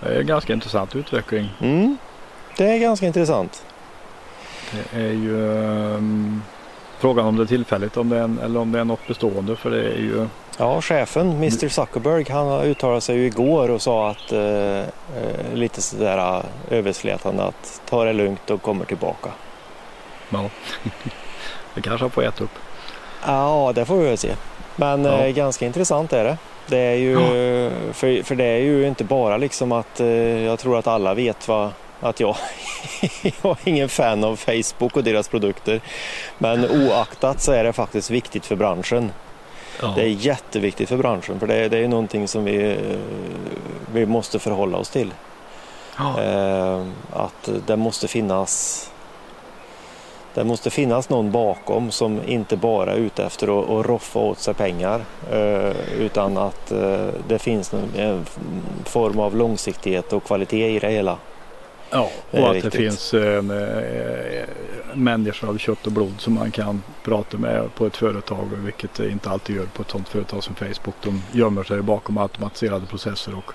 det 0.00 0.08
är 0.08 0.20
en 0.20 0.26
ganska 0.26 0.52
intressant 0.52 0.96
utveckling. 0.96 1.48
Mm. 1.60 1.96
Det 2.56 2.64
är 2.64 2.78
ganska 2.78 3.06
intressant. 3.06 3.64
Det 4.72 5.00
är 5.00 5.12
ju 5.12 5.58
ehm, 5.94 6.42
frågan 6.98 7.26
om 7.26 7.36
det 7.36 7.42
är 7.42 7.46
tillfälligt 7.46 7.96
om 7.96 8.08
det 8.08 8.16
är 8.16 8.22
en, 8.22 8.38
eller 8.44 8.60
om 8.60 8.72
det 8.72 8.80
är 8.80 8.84
något 8.84 9.06
bestående. 9.08 9.56
För 9.56 9.70
det 9.70 9.82
är 9.82 9.98
ju 9.98 10.26
Ja, 10.58 10.80
chefen, 10.80 11.30
Mr 11.30 11.68
Zuckerberg, 11.68 12.26
han 12.30 12.60
uttalade 12.60 13.00
sig 13.00 13.16
ju 13.16 13.26
igår 13.26 13.70
och 13.70 13.82
sa 13.82 14.10
att 14.10 14.32
eh, 14.32 14.78
eh, 14.80 14.84
lite 15.54 15.82
sådär 15.82 16.18
eh, 16.68 16.78
överslätande 16.78 17.42
att 17.44 17.80
ta 17.88 18.04
det 18.04 18.12
lugnt 18.12 18.50
och 18.50 18.62
kommer 18.62 18.84
tillbaka. 18.84 19.30
ja, 20.30 20.50
det 21.74 21.80
kanske 21.82 22.04
han 22.04 22.10
får 22.10 22.24
äta 22.24 22.44
upp. 22.44 22.50
Ja, 23.26 23.72
det 23.74 23.84
får 23.84 23.96
vi 23.96 24.08
väl 24.08 24.18
se. 24.18 24.30
Men 24.76 25.04
Ja. 25.04 25.18
eh, 25.24 25.34
ganska 25.34 25.66
intressant 25.66 26.12
är 26.12 26.24
det. 26.24 26.36
Det 26.68 26.78
är 26.78 26.94
ju, 26.96 27.16
för, 27.92 28.22
för 28.22 28.34
det 28.34 28.44
är 28.44 28.58
ju 28.58 28.86
inte 28.86 29.04
bara 29.04 29.36
liksom 29.36 29.72
att 29.72 30.00
eh, 30.00 30.06
jag 30.44 30.58
tror 30.58 30.78
att 30.78 30.86
alla 30.86 31.14
vet 31.14 31.48
vad, 31.48 31.70
att 32.00 32.20
jag, 32.20 32.36
jag 33.42 33.56
är 33.64 33.68
ingen 33.68 33.88
fan 33.88 34.24
av 34.24 34.36
Facebook 34.36 34.96
och 34.96 35.04
deras 35.04 35.28
produkter. 35.28 35.80
Men 36.38 36.70
oaktat 36.70 37.40
så 37.40 37.52
är 37.52 37.64
det 37.64 37.72
faktiskt 37.72 38.10
viktigt 38.10 38.46
för 38.46 38.56
branschen. 38.56 39.12
Ja. 39.80 39.92
Det 39.96 40.02
är 40.02 40.08
jätteviktigt 40.08 40.88
för 40.88 40.96
branschen 40.96 41.40
för 41.40 41.46
det, 41.46 41.68
det 41.68 41.78
är 41.78 41.88
någonting 41.88 42.28
som 42.28 42.44
vi, 42.44 42.76
vi 43.92 44.06
måste 44.06 44.38
förhålla 44.38 44.78
oss 44.78 44.90
till. 44.90 45.14
Ja. 45.98 46.22
Eh, 46.22 46.86
att 47.12 47.50
det 47.66 47.76
måste 47.76 48.08
finnas 48.08 48.82
det 50.34 50.44
måste 50.44 50.70
finnas 50.70 51.08
någon 51.08 51.30
bakom 51.30 51.90
som 51.90 52.20
inte 52.26 52.56
bara 52.56 52.92
är 52.92 52.96
ute 52.96 53.24
efter 53.24 53.60
att, 53.60 53.70
att 53.70 53.86
roffa 53.86 54.18
åt 54.18 54.38
sig 54.38 54.54
pengar 54.54 55.04
eh, 55.32 55.70
utan 55.98 56.38
att 56.38 56.72
eh, 56.72 57.08
det 57.28 57.38
finns 57.38 57.74
en 57.96 58.26
form 58.84 59.18
av 59.18 59.36
långsiktighet 59.36 60.12
och 60.12 60.24
kvalitet 60.24 60.76
i 60.76 60.78
det 60.78 60.90
hela. 60.90 61.16
Ja, 61.90 62.10
Det 62.30 62.40
och 62.40 62.48
att 62.50 62.56
viktigt. 62.56 62.72
det 62.72 62.78
finns 62.78 63.14
en, 63.14 63.50
eh, 63.50 64.44
människor 64.94 65.48
av 65.48 65.58
kött 65.58 65.86
och 65.86 65.92
blod 65.92 66.14
som 66.18 66.34
man 66.34 66.50
kan 66.50 66.82
prata 67.04 67.38
med 67.38 67.74
på 67.74 67.86
ett 67.86 67.96
företag. 67.96 68.48
Vilket 68.64 68.94
det 68.94 69.10
inte 69.10 69.30
alltid 69.30 69.56
gör 69.56 69.64
på 69.64 69.82
ett 69.82 69.90
sådant 69.90 70.08
företag 70.08 70.44
som 70.44 70.54
Facebook. 70.54 70.94
De 71.02 71.22
gömmer 71.32 71.62
sig 71.64 71.82
bakom 71.82 72.18
automatiserade 72.18 72.86
processer. 72.86 73.38
Och, 73.38 73.52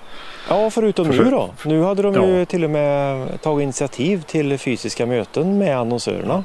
Ja, 0.48 0.70
förutom 0.70 1.08
nu 1.08 1.24
då. 1.24 1.50
Nu 1.64 1.82
hade 1.82 2.02
de 2.02 2.14
ju 2.14 2.38
Ja. 2.38 2.44
till 2.44 2.64
och 2.64 2.70
med 2.70 3.28
tagit 3.42 3.62
initiativ 3.62 4.22
till 4.22 4.58
fysiska 4.58 5.06
möten 5.06 5.58
med 5.58 5.78
annonsörerna. 5.78 6.44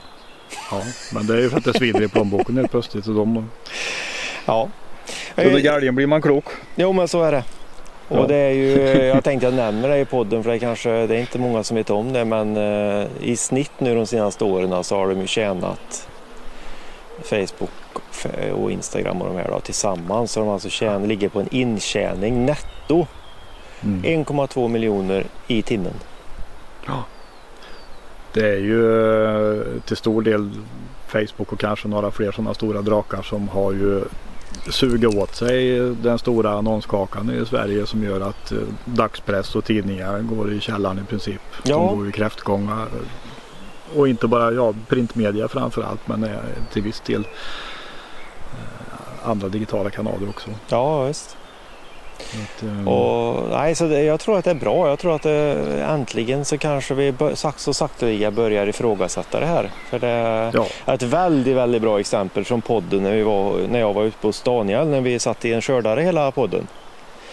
ja, 0.72 0.82
men 1.14 1.28
det 1.28 1.34
är 1.34 1.42
ju 1.42 1.50
för 1.50 1.58
att 1.58 1.64
det 1.66 1.74
svider 1.74 2.02
i 2.04 2.08
plånboken 2.08 2.58
helt 2.58 2.72
plötsligt. 2.72 3.08
Och 3.08 3.14
de, 3.16 3.50
Ja. 4.46 4.70
så 5.36 5.42
under 5.42 5.60
galgen 5.60 5.96
blir 5.96 6.08
man 6.08 6.22
klok. 6.22 6.46
Jo 6.76 6.94
men 6.94 7.08
så 7.08 7.24
är 7.24 7.32
det. 7.32 7.44
Och 8.08 8.18
Ja. 8.18 8.28
det 8.28 8.36
är 8.36 8.52
ju, 8.52 9.06
jag 9.06 9.24
tänkte 9.24 9.48
jag 9.48 9.54
nämner 9.54 9.90
det 9.90 10.00
i 10.00 10.06
podden 10.06 10.44
för 10.44 10.52
det 10.52 10.60
kanske, 10.60 10.90
det 11.08 11.16
är 11.16 11.20
inte 11.20 11.40
många 11.40 11.64
som 11.64 11.78
vet 11.78 11.90
om 11.90 12.14
det 12.14 12.26
men 12.26 12.58
eh, 12.58 13.08
i 13.22 13.36
snitt 13.36 13.72
nu 13.80 13.96
de 13.96 14.06
senaste 14.06 14.44
åren 14.44 14.84
så 14.84 14.96
har 14.96 15.08
de 15.08 15.22
ju 15.22 15.28
tjänat 15.28 16.08
Facebook 17.24 17.70
och 18.54 18.72
Instagram 18.72 19.22
och 19.22 19.28
de 19.28 19.38
här 19.38 19.48
då, 19.52 19.60
tillsammans. 19.60 20.32
Så 20.32 20.40
de 20.40 20.50
alltså 20.50 20.70
tjän, 20.70 21.08
ligger 21.08 21.30
på 21.30 21.40
en 21.40 21.48
intjäning 21.52 22.46
netto 22.46 23.08
Mm. 23.84 24.02
1,2 24.26 24.68
miljoner 24.68 25.26
i 25.48 25.62
timmen. 25.62 25.94
Det 28.34 28.50
är 28.50 28.58
ju 28.58 29.04
eh, 29.26 29.82
till 29.86 29.98
stor 29.98 30.22
del 30.22 30.50
Facebook 31.08 31.54
och 31.54 31.60
kanske 31.60 31.88
några 31.88 32.12
fler 32.12 32.32
sådana 32.32 32.54
stora 32.54 32.82
drakar 32.82 33.22
som 33.22 33.48
har 33.50 33.72
ju 33.72 34.02
sugit 34.70 35.16
åt 35.16 35.36
sig 35.36 35.80
den 35.80 36.20
stora 36.20 36.52
annonskakan 36.52 37.30
i 37.30 37.46
Sverige 37.46 37.86
som 37.86 38.04
gör 38.04 38.22
att 38.22 38.52
eh, 38.52 38.58
dagspress 38.86 39.56
och 39.56 39.66
tidningar 39.66 40.20
går 40.20 40.54
i 40.54 40.60
källaren 40.60 41.00
i 41.00 41.10
princip. 41.10 41.42
Ja. 41.64 41.76
De 41.76 41.98
går 41.98 42.10
i 42.10 42.12
kräftgång. 42.12 42.72
Och 43.96 44.08
inte 44.08 44.28
bara 44.28 44.52
ja, 44.52 44.74
printmedia 44.88 45.48
framför 45.48 45.82
allt 45.82 46.08
men 46.08 46.24
eh, 46.24 46.40
till 46.74 46.82
viss 46.82 47.00
del 47.00 47.22
eh, 47.22 49.30
andra 49.30 49.50
digitala 49.50 49.90
kanaler 49.90 50.30
också. 50.30 50.50
Ja 50.70 51.04
visst. 51.04 51.38
Eh, 52.64 52.88
Och, 52.88 53.44
nej, 53.52 53.76
så 53.76 53.88
det, 53.88 54.04
jag 54.04 54.20
tror 54.20 54.38
att 54.38 54.46
det 54.46 54.52
är 54.52 54.56
bra. 54.56 54.90
Jag 54.90 55.00
tror 55.00 55.16
att 55.16 55.22
det, 55.22 55.84
äntligen 55.90 56.46
så 56.46 56.58
kanske 56.58 56.94
vi 56.94 57.14
sak- 57.34 57.60
så 57.60 57.74
sakteliga 57.74 58.32
börjar 58.32 58.68
ifrågasätta 58.68 59.40
det 59.40 59.46
här. 59.46 59.70
För 59.90 60.00
det 60.00 60.08
är 60.08 60.52
ja, 60.86 60.94
ett 60.94 61.04
väldigt, 61.04 61.56
väldigt 61.56 61.82
bra 61.82 62.00
exempel 62.00 62.46
från 62.46 62.62
podden 62.62 63.04
när, 63.04 63.12
vi 63.12 63.24
var, 63.24 63.54
när 63.70 63.80
jag 63.80 63.94
var 63.94 64.04
ute 64.04 64.28
hos 64.28 64.42
Daniel 64.42 64.88
när 64.88 65.02
vi 65.02 65.20
satt 65.20 65.46
i 65.46 65.54
en 65.54 65.62
skördare 65.62 66.02
hela 66.02 66.32
podden. 66.32 66.68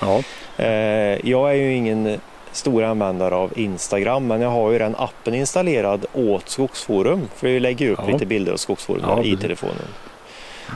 ja, 0.01 0.21
Eh, 0.57 1.29
jag 1.31 1.51
är 1.51 1.55
ju 1.55 1.75
ingen 1.75 2.21
stor 2.53 2.83
användare 2.83 3.35
av 3.35 3.59
Instagram 3.59 4.27
men 4.27 4.41
jag 4.41 4.51
har 4.51 4.71
ju 4.71 4.79
den 4.79 4.97
appen 4.99 5.35
installerad 5.35 6.07
åt 6.13 6.49
Skogsforum 6.49 7.29
för 7.37 7.47
vi 7.49 7.61
lägger 7.61 7.91
upp 7.91 7.99
Ja. 8.07 8.13
lite 8.13 8.27
bilder 8.27 8.53
av 8.53 8.57
Skogsforum 8.57 9.03
Ja, 9.09 9.23
i 9.23 9.37
telefonen. 9.37 9.77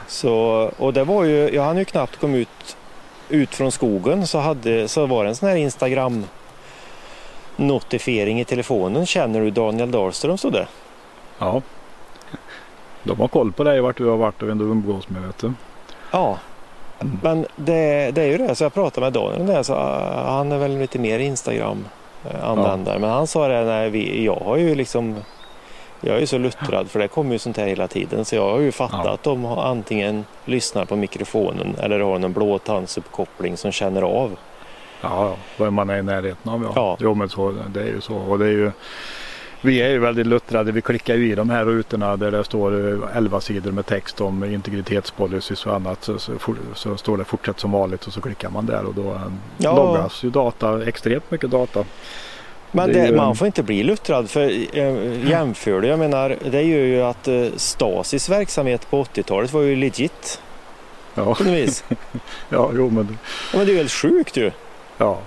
Så, 0.06 0.70
och 0.78 0.92
det 0.92 1.04
var 1.04 1.24
ju, 1.24 1.50
jag 1.54 1.62
hann 1.62 1.78
ju 1.78 1.84
knappt 1.84 2.16
komma 2.20 2.36
ut, 2.36 2.76
ut 3.28 3.54
från 3.54 3.72
skogen 3.72 4.26
så, 4.26 4.38
hade, 4.38 4.88
så 4.88 5.06
var 5.06 5.24
det 5.24 5.30
en 5.30 5.36
sån 5.36 5.48
här 5.48 5.56
Instagram 5.56 6.24
notifiering 7.56 8.40
i 8.40 8.44
telefonen. 8.44 9.06
Känner 9.06 9.40
du 9.40 9.50
Daniel 9.50 9.90
Dahlström 9.90 10.38
stod 10.38 10.52
det? 10.52 10.66
ja. 11.38 11.62
De 13.02 13.20
har 13.20 13.28
koll 13.28 13.52
på 13.52 13.64
dig 13.64 13.80
vart 13.80 13.96
du 13.96 14.06
har 14.06 14.16
varit 14.16 14.42
och 14.42 14.48
vem 14.48 14.58
du 14.58 14.64
umgås 14.64 15.08
med. 15.08 15.22
Vet 15.22 15.38
du. 15.38 15.52
Ja. 16.10 16.38
Mm. 17.00 17.18
Men 17.22 17.46
det, 17.56 18.10
det 18.10 18.22
är 18.22 18.26
ju 18.26 18.38
det, 18.38 18.54
så 18.54 18.64
jag 18.64 18.74
pratade 18.74 19.06
med 19.06 19.12
Daniel 19.12 19.46
det, 19.46 19.64
så 19.64 19.72
uh, 19.72 19.80
han 20.26 20.52
är 20.52 20.58
väl 20.58 20.78
lite 20.78 20.98
mer 20.98 21.18
Instagram-användare. 21.18 22.98
Men 22.98 23.10
han 23.10 23.26
sa 23.26 23.48
det, 23.48 23.64
nej, 23.64 23.90
vi, 23.90 24.24
jag 24.24 24.34
har 24.44 24.56
ju 24.56 24.74
liksom 24.74 25.16
jag 26.00 26.22
är 26.22 26.26
så 26.26 26.38
luttrad 26.38 26.90
för 26.90 26.98
det 26.98 27.08
kommer 27.08 27.32
ju 27.32 27.38
sånt 27.38 27.56
här 27.56 27.66
hela 27.66 27.88
tiden 27.88 28.24
så 28.24 28.34
jag 28.36 28.50
har 28.50 28.58
ju 28.58 28.72
fattat 28.72 29.00
Ja. 29.04 29.10
att 29.14 29.22
de 29.22 29.44
har 29.44 29.62
antingen 29.64 30.24
lyssnar 30.44 30.84
på 30.84 30.96
mikrofonen 30.96 31.74
eller 31.78 32.00
har 32.00 32.14
en 32.20 32.32
blåtandsuppkoppling 32.32 33.56
som 33.56 33.72
känner 33.72 34.02
av. 34.02 34.36
Ja, 35.00 35.36
vad 35.56 35.72
man 35.72 35.90
är 35.90 35.98
i 35.98 36.02
närheten 36.02 36.52
av. 36.52 36.62
Ja. 36.62 36.72
Ja. 36.76 36.96
Jo, 37.00 37.14
men 37.14 37.28
så, 37.28 37.54
det 37.74 37.80
är 37.80 37.86
ju 37.86 38.00
så. 38.00 38.14
Och 38.16 38.38
det 38.38 38.44
är 38.46 38.50
ju, 38.50 38.70
vi 39.60 39.82
är 39.82 39.88
ju 39.88 39.98
väldigt 39.98 40.26
luttrade. 40.26 40.72
Vi 40.72 40.80
klickar 40.82 41.14
ju 41.14 41.32
i 41.32 41.34
de 41.34 41.50
här 41.50 41.64
rutorna 41.64 42.16
där 42.16 42.30
det 42.30 42.44
står 42.44 42.92
eh, 43.04 43.16
11 43.16 43.40
sidor 43.40 43.72
med 43.72 43.86
text 43.86 44.20
om 44.20 44.44
integritetspolicys 44.44 45.66
och 45.66 45.74
annat. 45.74 46.04
Så, 46.04 46.18
så, 46.18 46.32
så 46.74 46.96
står 46.96 47.16
det 47.16 47.24
fortsätt 47.24 47.60
som 47.60 47.72
vanligt 47.72 48.06
och 48.06 48.12
så 48.12 48.20
klickar 48.20 48.50
man 48.50 48.66
där 48.66 48.84
och 48.84 48.94
då 48.94 49.10
eh, 49.12 49.20
Ja. 49.58 49.76
loggas 49.76 50.22
ju 50.24 50.30
data, 50.30 50.86
extremt 50.86 51.30
mycket 51.30 51.50
data. 51.50 51.84
Men 52.72 52.92
Det 52.92 53.16
man 53.16 53.36
får 53.36 53.46
inte 53.46 53.62
bli 53.62 53.82
luttrad 53.82 54.30
för 54.30 54.76
eh, 54.78 55.28
jämför 55.30 55.80
det, 55.80 55.88
jag 55.88 55.98
menar 55.98 56.36
det 56.50 56.62
gör 56.62 56.84
ju 56.84 57.02
att 57.02 57.28
eh, 57.28 57.46
Stasis 57.56 58.28
verksamhet 58.28 58.90
på 58.90 59.04
80-talet 59.04 59.52
var 59.52 59.62
ju 59.62 59.76
legit 59.76 60.40
Ja, 61.14 61.36
ja 62.48 62.70
jo 62.74 62.90
men 62.90 63.18
Ja, 63.52 63.58
men 63.58 63.66
det 63.66 63.72
är 63.72 63.74
ju 63.74 63.78
helt 63.78 63.92
sjukt 63.92 64.36
ju. 64.36 64.50
Ja. 64.98 65.18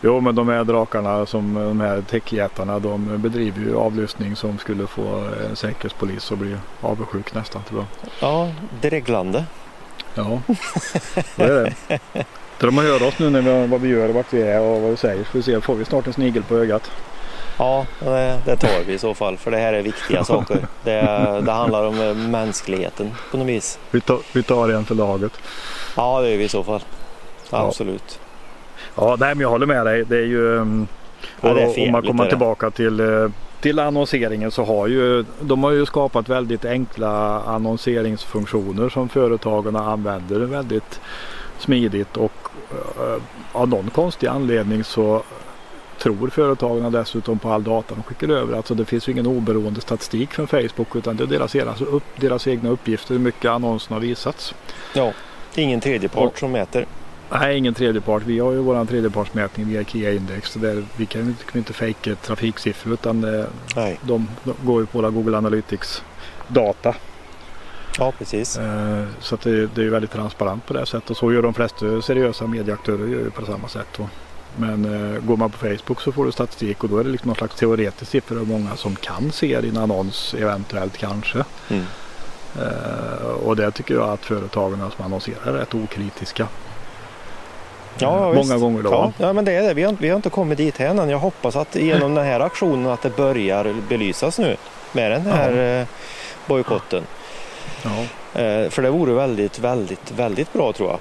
Jo 0.00 0.20
men 0.20 0.34
de 0.34 0.48
här 0.48 0.64
drakarna 0.64 1.26
som 1.26 1.54
de 1.54 1.80
här 1.80 2.02
techjättarna 2.10 2.78
de 2.78 3.22
bedriver 3.22 3.60
ju 3.60 3.76
avlyssning 3.76 4.36
som 4.36 4.58
skulle 4.58 4.86
få 4.86 5.02
en 5.50 5.56
säkerhetspolis 5.56 6.32
att 6.32 6.38
bli 6.38 6.56
avundsjuk 6.80 7.34
nästan 7.34 7.62
tror 7.62 7.80
jag. 7.80 8.10
Ja, 8.20 8.52
dreglande. 8.80 9.44
Ja, 10.14 10.40
det 11.36 11.44
är 11.44 11.74
det. 11.88 12.24
Så 12.60 12.66
de 12.66 12.78
hör 12.78 13.02
oss 13.02 13.18
nu 13.18 13.30
när 13.30 13.42
vi, 13.42 13.66
vad 13.66 13.80
vi 13.80 13.88
gör 13.88 14.08
och 14.08 14.14
vart 14.14 14.32
vi 14.32 14.42
är 14.42 14.60
och 14.60 14.80
vad 14.80 14.90
vi 14.90 14.96
säger. 14.96 15.24
Vi 15.32 15.42
se, 15.42 15.60
får 15.60 15.74
vi 15.74 15.84
snart 15.84 16.06
en 16.06 16.12
snigel 16.12 16.42
på 16.42 16.56
ögat. 16.56 16.90
Ja, 17.58 17.86
det, 18.00 18.38
det 18.44 18.56
tar 18.56 18.84
vi 18.86 18.92
i 18.92 18.98
så 18.98 19.14
fall 19.14 19.36
för 19.36 19.50
det 19.50 19.56
här 19.56 19.72
är 19.72 19.82
viktiga 19.82 20.24
saker. 20.34 20.58
Det, 20.84 21.00
det 21.44 21.52
handlar 21.52 21.86
om 21.86 22.00
eh, 22.00 22.14
mänskligheten 22.14 23.10
på 23.30 23.36
något 23.36 23.46
vis. 23.46 23.78
Vi 23.90 24.00
tar, 24.00 24.18
vi 24.32 24.42
tar 24.42 24.68
en 24.68 24.84
för 24.84 24.94
laget. 24.94 25.32
Ja, 25.96 26.20
det 26.20 26.30
gör 26.30 26.38
vi 26.38 26.44
i 26.44 26.48
så 26.48 26.64
fall. 26.64 26.80
Ja. 27.50 27.66
Absolut. 27.66 28.20
Ja, 28.94 29.16
nej 29.20 29.34
men 29.34 29.40
jag 29.40 29.48
håller 29.50 29.66
med 29.66 29.86
dig. 29.86 30.04
Det 30.04 30.16
är 30.16 30.26
ju... 30.26 30.54
Ja, 31.40 31.48
är 31.48 31.66
och- 31.68 31.74
för 31.74 31.86
om 31.86 31.92
man 31.92 32.02
kommer 32.02 32.28
tillbaka 32.28 32.70
till, 32.70 33.00
eh, 33.00 33.28
till 33.60 33.78
annonseringen 33.78 34.50
så 34.50 34.64
har 34.64 34.86
ju 34.86 35.24
de 35.40 35.64
har 35.64 35.70
ju 35.70 35.86
skapat 35.86 36.28
väldigt 36.28 36.64
enkla 36.64 37.40
annonseringsfunktioner 37.46 38.88
som 38.88 39.08
företagen 39.08 39.76
använder 39.76 40.40
väldigt 40.40 41.00
smidigt 41.58 42.16
och 42.16 42.32
av 43.52 43.68
någon 43.68 43.90
konstig 43.90 44.26
anledning 44.26 44.84
så 44.84 45.22
tror 45.98 46.28
företagen 46.28 46.92
dessutom 46.92 47.38
på 47.38 47.50
all 47.50 47.64
data 47.64 47.94
de 47.94 48.02
skickar 48.02 48.28
över. 48.28 48.56
Alltså 48.56 48.74
det 48.74 48.84
finns 48.84 49.08
ju 49.08 49.12
ingen 49.12 49.26
oberoende 49.26 49.80
statistik 49.80 50.32
från 50.32 50.46
Facebook 50.46 50.96
utan 50.96 51.16
det 51.16 51.24
är 51.24 51.26
deras, 51.26 51.56
alltså 51.56 51.84
upp, 51.84 52.04
deras 52.16 52.46
egna 52.46 52.70
uppgifter 52.70 53.14
hur 53.14 53.20
mycket 53.20 53.50
annonserna 53.50 53.96
har 53.96 54.00
visats. 54.00 54.54
Ja, 54.94 55.12
ingen 55.54 55.80
tredjepart 55.80 56.38
som 56.38 56.52
mäter. 56.52 56.86
Nej, 57.30 57.58
ingen 57.58 57.74
tredjepart. 57.74 58.22
Vi 58.26 58.38
har 58.38 58.52
ju 58.52 58.58
våran 58.58 58.86
tredjepartsmätning 58.86 59.68
via 59.68 59.84
Kia 59.84 60.12
Index. 60.12 60.50
Så 60.50 60.58
där, 60.58 60.84
vi 60.96 61.06
kan 61.06 61.36
ju 61.52 61.58
inte, 61.58 61.72
fejka 61.72 62.14
trafiksiffror 62.14 62.94
utan 62.94 63.40
eh, 63.40 63.44
Nej, 63.76 63.98
de, 64.02 64.28
de 64.44 64.54
går 64.62 64.80
ju 64.80 64.86
på 64.86 64.98
våra 64.98 65.10
Google 65.10 65.38
Analytics 65.38 66.02
data. 66.48 66.94
Ja 67.98 68.12
precis. 68.18 68.58
Eh, 68.58 69.04
så 69.20 69.34
att 69.34 69.40
det, 69.40 69.66
det 69.66 69.84
är 69.84 69.90
väldigt 69.90 70.10
transparent 70.10 70.66
på 70.66 70.74
det 70.74 70.86
sättet. 70.86 71.10
Och 71.10 71.16
så 71.16 71.32
gör 71.32 71.42
de 71.42 71.54
flesta 71.54 72.02
seriösa 72.02 72.46
medieaktörer 72.46 73.30
på 73.30 73.46
samma 73.46 73.68
sätt. 73.68 73.98
Men 74.56 74.84
eh, 74.84 75.20
går 75.20 75.36
man 75.36 75.50
på 75.50 75.58
Facebook 75.58 76.00
så 76.00 76.12
får 76.12 76.24
du 76.24 76.32
statistik 76.32 76.84
och 76.84 76.90
då 76.90 76.98
är 76.98 77.04
det 77.04 77.10
liksom 77.10 77.26
någon 77.28 77.36
slags 77.36 77.54
teoretisk 77.54 78.10
siffra 78.10 78.38
hur 78.38 78.46
många 78.46 78.76
som 78.76 78.96
kan 78.96 79.32
se 79.32 79.60
din 79.60 79.76
annons 79.76 80.34
eventuellt 80.38 80.96
kanske. 80.96 81.44
Mm. 81.68 81.84
Eh, 82.60 83.26
och 83.26 83.56
det 83.56 83.70
tycker 83.70 83.94
jag 83.94 84.08
att 84.08 84.24
företagen 84.24 84.90
som 84.96 85.04
annonserar 85.04 85.46
är 85.46 85.52
rätt 85.52 85.74
okritiska. 85.74 86.48
Ja, 87.98 88.18
ja, 88.18 88.26
Många 88.26 88.40
visst. 88.40 88.60
gånger 88.60 88.82
då. 88.82 88.90
Ja, 88.90 89.12
ja, 89.18 89.32
men 89.32 89.44
det 89.44 89.52
är 89.52 89.62
det. 89.62 89.74
Vi 89.74 89.82
har, 89.82 89.96
vi 90.00 90.08
har 90.08 90.16
inte 90.16 90.30
kommit 90.30 90.58
dit 90.58 90.80
än 90.80 90.98
än. 90.98 91.08
Jag 91.08 91.18
hoppas 91.18 91.56
att 91.56 91.74
genom 91.74 92.14
den 92.14 92.24
här 92.24 92.40
aktionen 92.40 92.86
att 92.86 93.02
det 93.02 93.16
börjar 93.16 93.74
belysas 93.88 94.38
nu 94.38 94.56
med 94.92 95.10
den 95.10 95.26
här 95.26 95.80
eh, 95.80 95.86
bojkotten. 96.46 97.02
Ja. 97.02 97.25
Eh, 98.34 98.70
för 98.70 98.82
det 98.82 98.90
vore 98.90 99.12
väldigt, 99.12 99.58
väldigt, 99.58 100.10
väldigt 100.10 100.52
bra 100.52 100.72
tror 100.72 100.90
jag. 100.90 100.98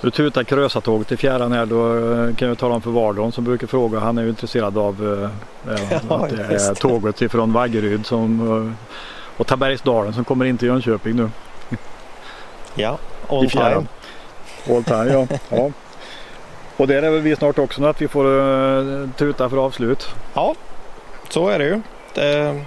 Du 0.00 0.10
tutar 0.10 0.44
Krösatåget 0.44 1.12
i 1.12 1.16
fjärran 1.16 1.52
här. 1.52 1.66
Då 1.66 1.96
eh, 1.96 2.34
kan 2.34 2.48
jag 2.48 2.58
tala 2.58 2.74
om 2.74 2.82
för 2.82 2.90
Vardon 2.90 3.32
som 3.32 3.44
brukar 3.44 3.66
fråga. 3.66 3.98
Han 3.98 4.18
är 4.18 4.22
ju 4.22 4.28
intresserad 4.28 4.78
av 4.78 5.30
eh, 5.66 5.74
eh, 5.74 5.92
Ja, 6.08 6.24
att 6.24 6.30
det 6.30 6.54
är 6.54 6.74
tåget 6.74 7.22
ifrån 7.22 7.52
Vaggeryd 7.52 8.06
som, 8.06 8.76
och 9.36 9.46
Tabergsdalen 9.46 10.14
som 10.14 10.24
kommer 10.24 10.44
in 10.44 10.58
till 10.58 10.68
Jönköping 10.68 11.16
nu. 11.16 11.30
Ja, 12.74 12.98
I 13.22 13.26
on 13.28 13.48
fjärran. 13.48 13.88
time. 14.64 14.76
All 14.76 14.84
time 14.84 15.12
ja. 15.12 15.38
ja. 15.56 15.70
Och 16.76 16.86
där 16.86 17.02
är 17.02 17.10
väl 17.10 17.20
vi 17.20 17.36
snart 17.36 17.58
också 17.58 17.84
att 17.84 18.02
vi 18.02 18.08
får 18.08 18.24
uh, 18.26 19.08
tuta 19.10 19.48
för 19.48 19.56
avslut. 19.56 20.08
Ja, 20.34 20.54
så 21.28 21.48
är 21.48 21.58
det 21.58 21.64
ju. 21.64 21.80
Det, 22.14 22.64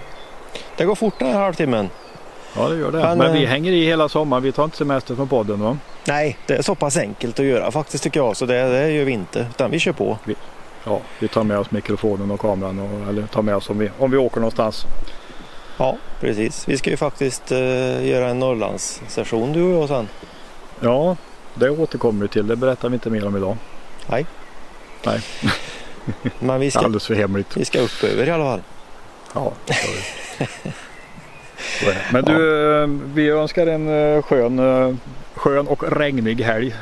det 0.77 0.85
går 0.85 0.95
fort 0.95 1.19
den 1.19 1.27
här 1.27 1.39
halvtimmen. 1.39 1.89
Ja 2.55 2.69
det 2.69 2.75
gör 2.77 2.91
det. 2.91 2.97
Men, 2.97 3.17
Men, 3.17 3.33
vi 3.33 3.43
eh, 3.43 3.49
hänger 3.49 3.71
i 3.71 3.85
hela 3.85 4.09
sommaren. 4.09 4.43
Vi 4.43 4.51
tar 4.51 4.63
inte 4.63 4.77
semester 4.77 5.15
från 5.15 5.27
podden 5.27 5.59
va? 5.59 5.77
Nej, 6.07 6.37
det 6.47 6.53
är 6.53 6.61
så 6.61 6.75
pass 6.75 6.97
enkelt 6.97 7.39
att 7.39 7.45
göra 7.45 7.71
faktiskt 7.71 8.03
tycker 8.03 8.19
jag. 8.19 8.37
Så 8.37 8.45
det, 8.45 8.63
det 8.63 8.91
gör 8.91 9.05
vi 9.05 9.11
inte. 9.11 9.47
Utan 9.49 9.71
vi 9.71 9.79
kör 9.79 9.91
på. 9.91 10.17
Ja, 10.83 10.99
vi 11.19 11.27
tar 11.27 11.43
med 11.43 11.57
oss 11.59 11.71
mikrofonen 11.71 12.31
och 12.31 12.39
kameran 12.39 12.79
och, 12.79 13.09
eller 13.09 13.27
tar 13.27 13.41
med 13.41 13.55
oss 13.55 13.69
om 13.69 13.77
vi, 13.77 13.89
om 13.99 14.11
vi 14.11 14.17
åker 14.17 14.39
någonstans. 14.39 14.85
Ja, 15.77 15.97
precis. 16.19 16.67
Vi 16.67 16.77
ska 16.77 16.89
ju 16.89 16.97
faktiskt 16.97 17.51
eh, 17.51 18.07
göra 18.07 18.27
en 18.29 18.39
Norrlandssession 18.39 19.53
du 19.53 19.63
och 19.63 19.81
jag 19.81 19.89
sen. 19.89 20.07
Ja, 20.79 21.17
det 21.53 21.69
återkommer 21.69 22.21
vi 22.21 22.27
till. 22.27 22.47
Det 22.47 22.55
berättar 22.55 22.89
vi 22.89 22.93
inte 22.93 23.09
mer 23.09 23.27
om 23.27 23.37
idag. 23.37 23.57
Nej. 24.07 24.25
Nej. 25.05 25.21
Men 26.39 26.59
vi 26.59 26.71
ska, 26.71 26.79
Alldeles 26.79 27.07
för 27.07 27.15
hemligt. 27.15 27.57
vi 27.57 27.65
ska 27.65 27.79
upp 27.79 28.03
över 28.03 28.27
i 28.27 28.31
alla 28.31 28.43
fall. 28.43 28.61
Ja, 29.33 29.51
det 29.65 29.73
gör 29.73 29.93
vi. 30.39 30.71
Men 32.11 32.25
du, 32.25 32.81
eh, 32.81 32.87
vi 33.13 33.29
önskar 33.29 33.67
en 33.67 34.15
eh, 34.15 34.21
skön, 34.21 34.59
eh, 34.59 34.95
skön 35.35 35.67
och 35.67 35.97
regnig 35.97 36.41
helg. 36.41 36.75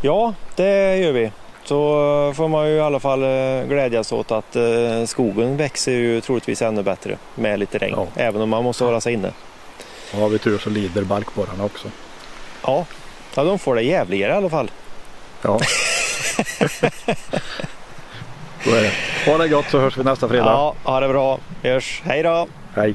Ja, 0.00 0.34
det 0.56 0.96
gör 0.96 1.12
vi. 1.12 1.32
Så 1.64 1.76
får 2.36 2.48
man 2.48 2.68
ju 2.68 2.74
i 2.74 2.80
alla 2.80 3.00
fall 3.00 3.20
glädjas 3.68 4.12
åt 4.12 4.30
att 4.30 4.56
skogen 5.06 5.56
växer 5.56 5.92
ju 5.92 6.20
troligtvis 6.20 6.62
ännu 6.62 6.82
bättre 6.82 7.16
med 7.34 7.58
lite 7.58 7.78
regn. 7.78 7.94
Ja. 7.96 8.06
Även 8.16 8.42
om 8.42 8.48
man 8.48 8.64
måste 8.64 8.84
hålla 8.84 9.00
sig 9.00 9.12
inne. 9.12 9.32
Och 10.12 10.18
har 10.18 10.28
vi 10.28 10.38
tur 10.38 10.58
så 10.58 10.70
lider 10.70 11.02
barkborrarna 11.02 11.64
också. 11.64 11.88
Ja, 12.62 12.86
ja 13.34 13.44
de 13.44 13.58
får 13.58 13.74
det 13.74 13.82
jävligare 13.82 14.32
i 14.32 14.36
alla 14.36 14.50
fall. 14.50 14.70
Ja. 15.42 15.58
så 18.64 18.70
är 18.70 18.82
det. 18.82 18.92
Ha 19.26 19.38
det 19.38 19.48
gott 19.48 19.70
så 19.70 19.78
hörs 19.78 19.98
vi 19.98 20.04
nästa 20.04 20.28
fredag. 20.28 20.44
Ja, 20.44 20.74
ha 20.84 21.00
det 21.00 21.08
bra. 21.08 21.38
Vi 21.62 21.70
hörs. 21.70 22.02
Hej 22.04 22.22
då! 22.22 22.46
Hej. 22.74 22.94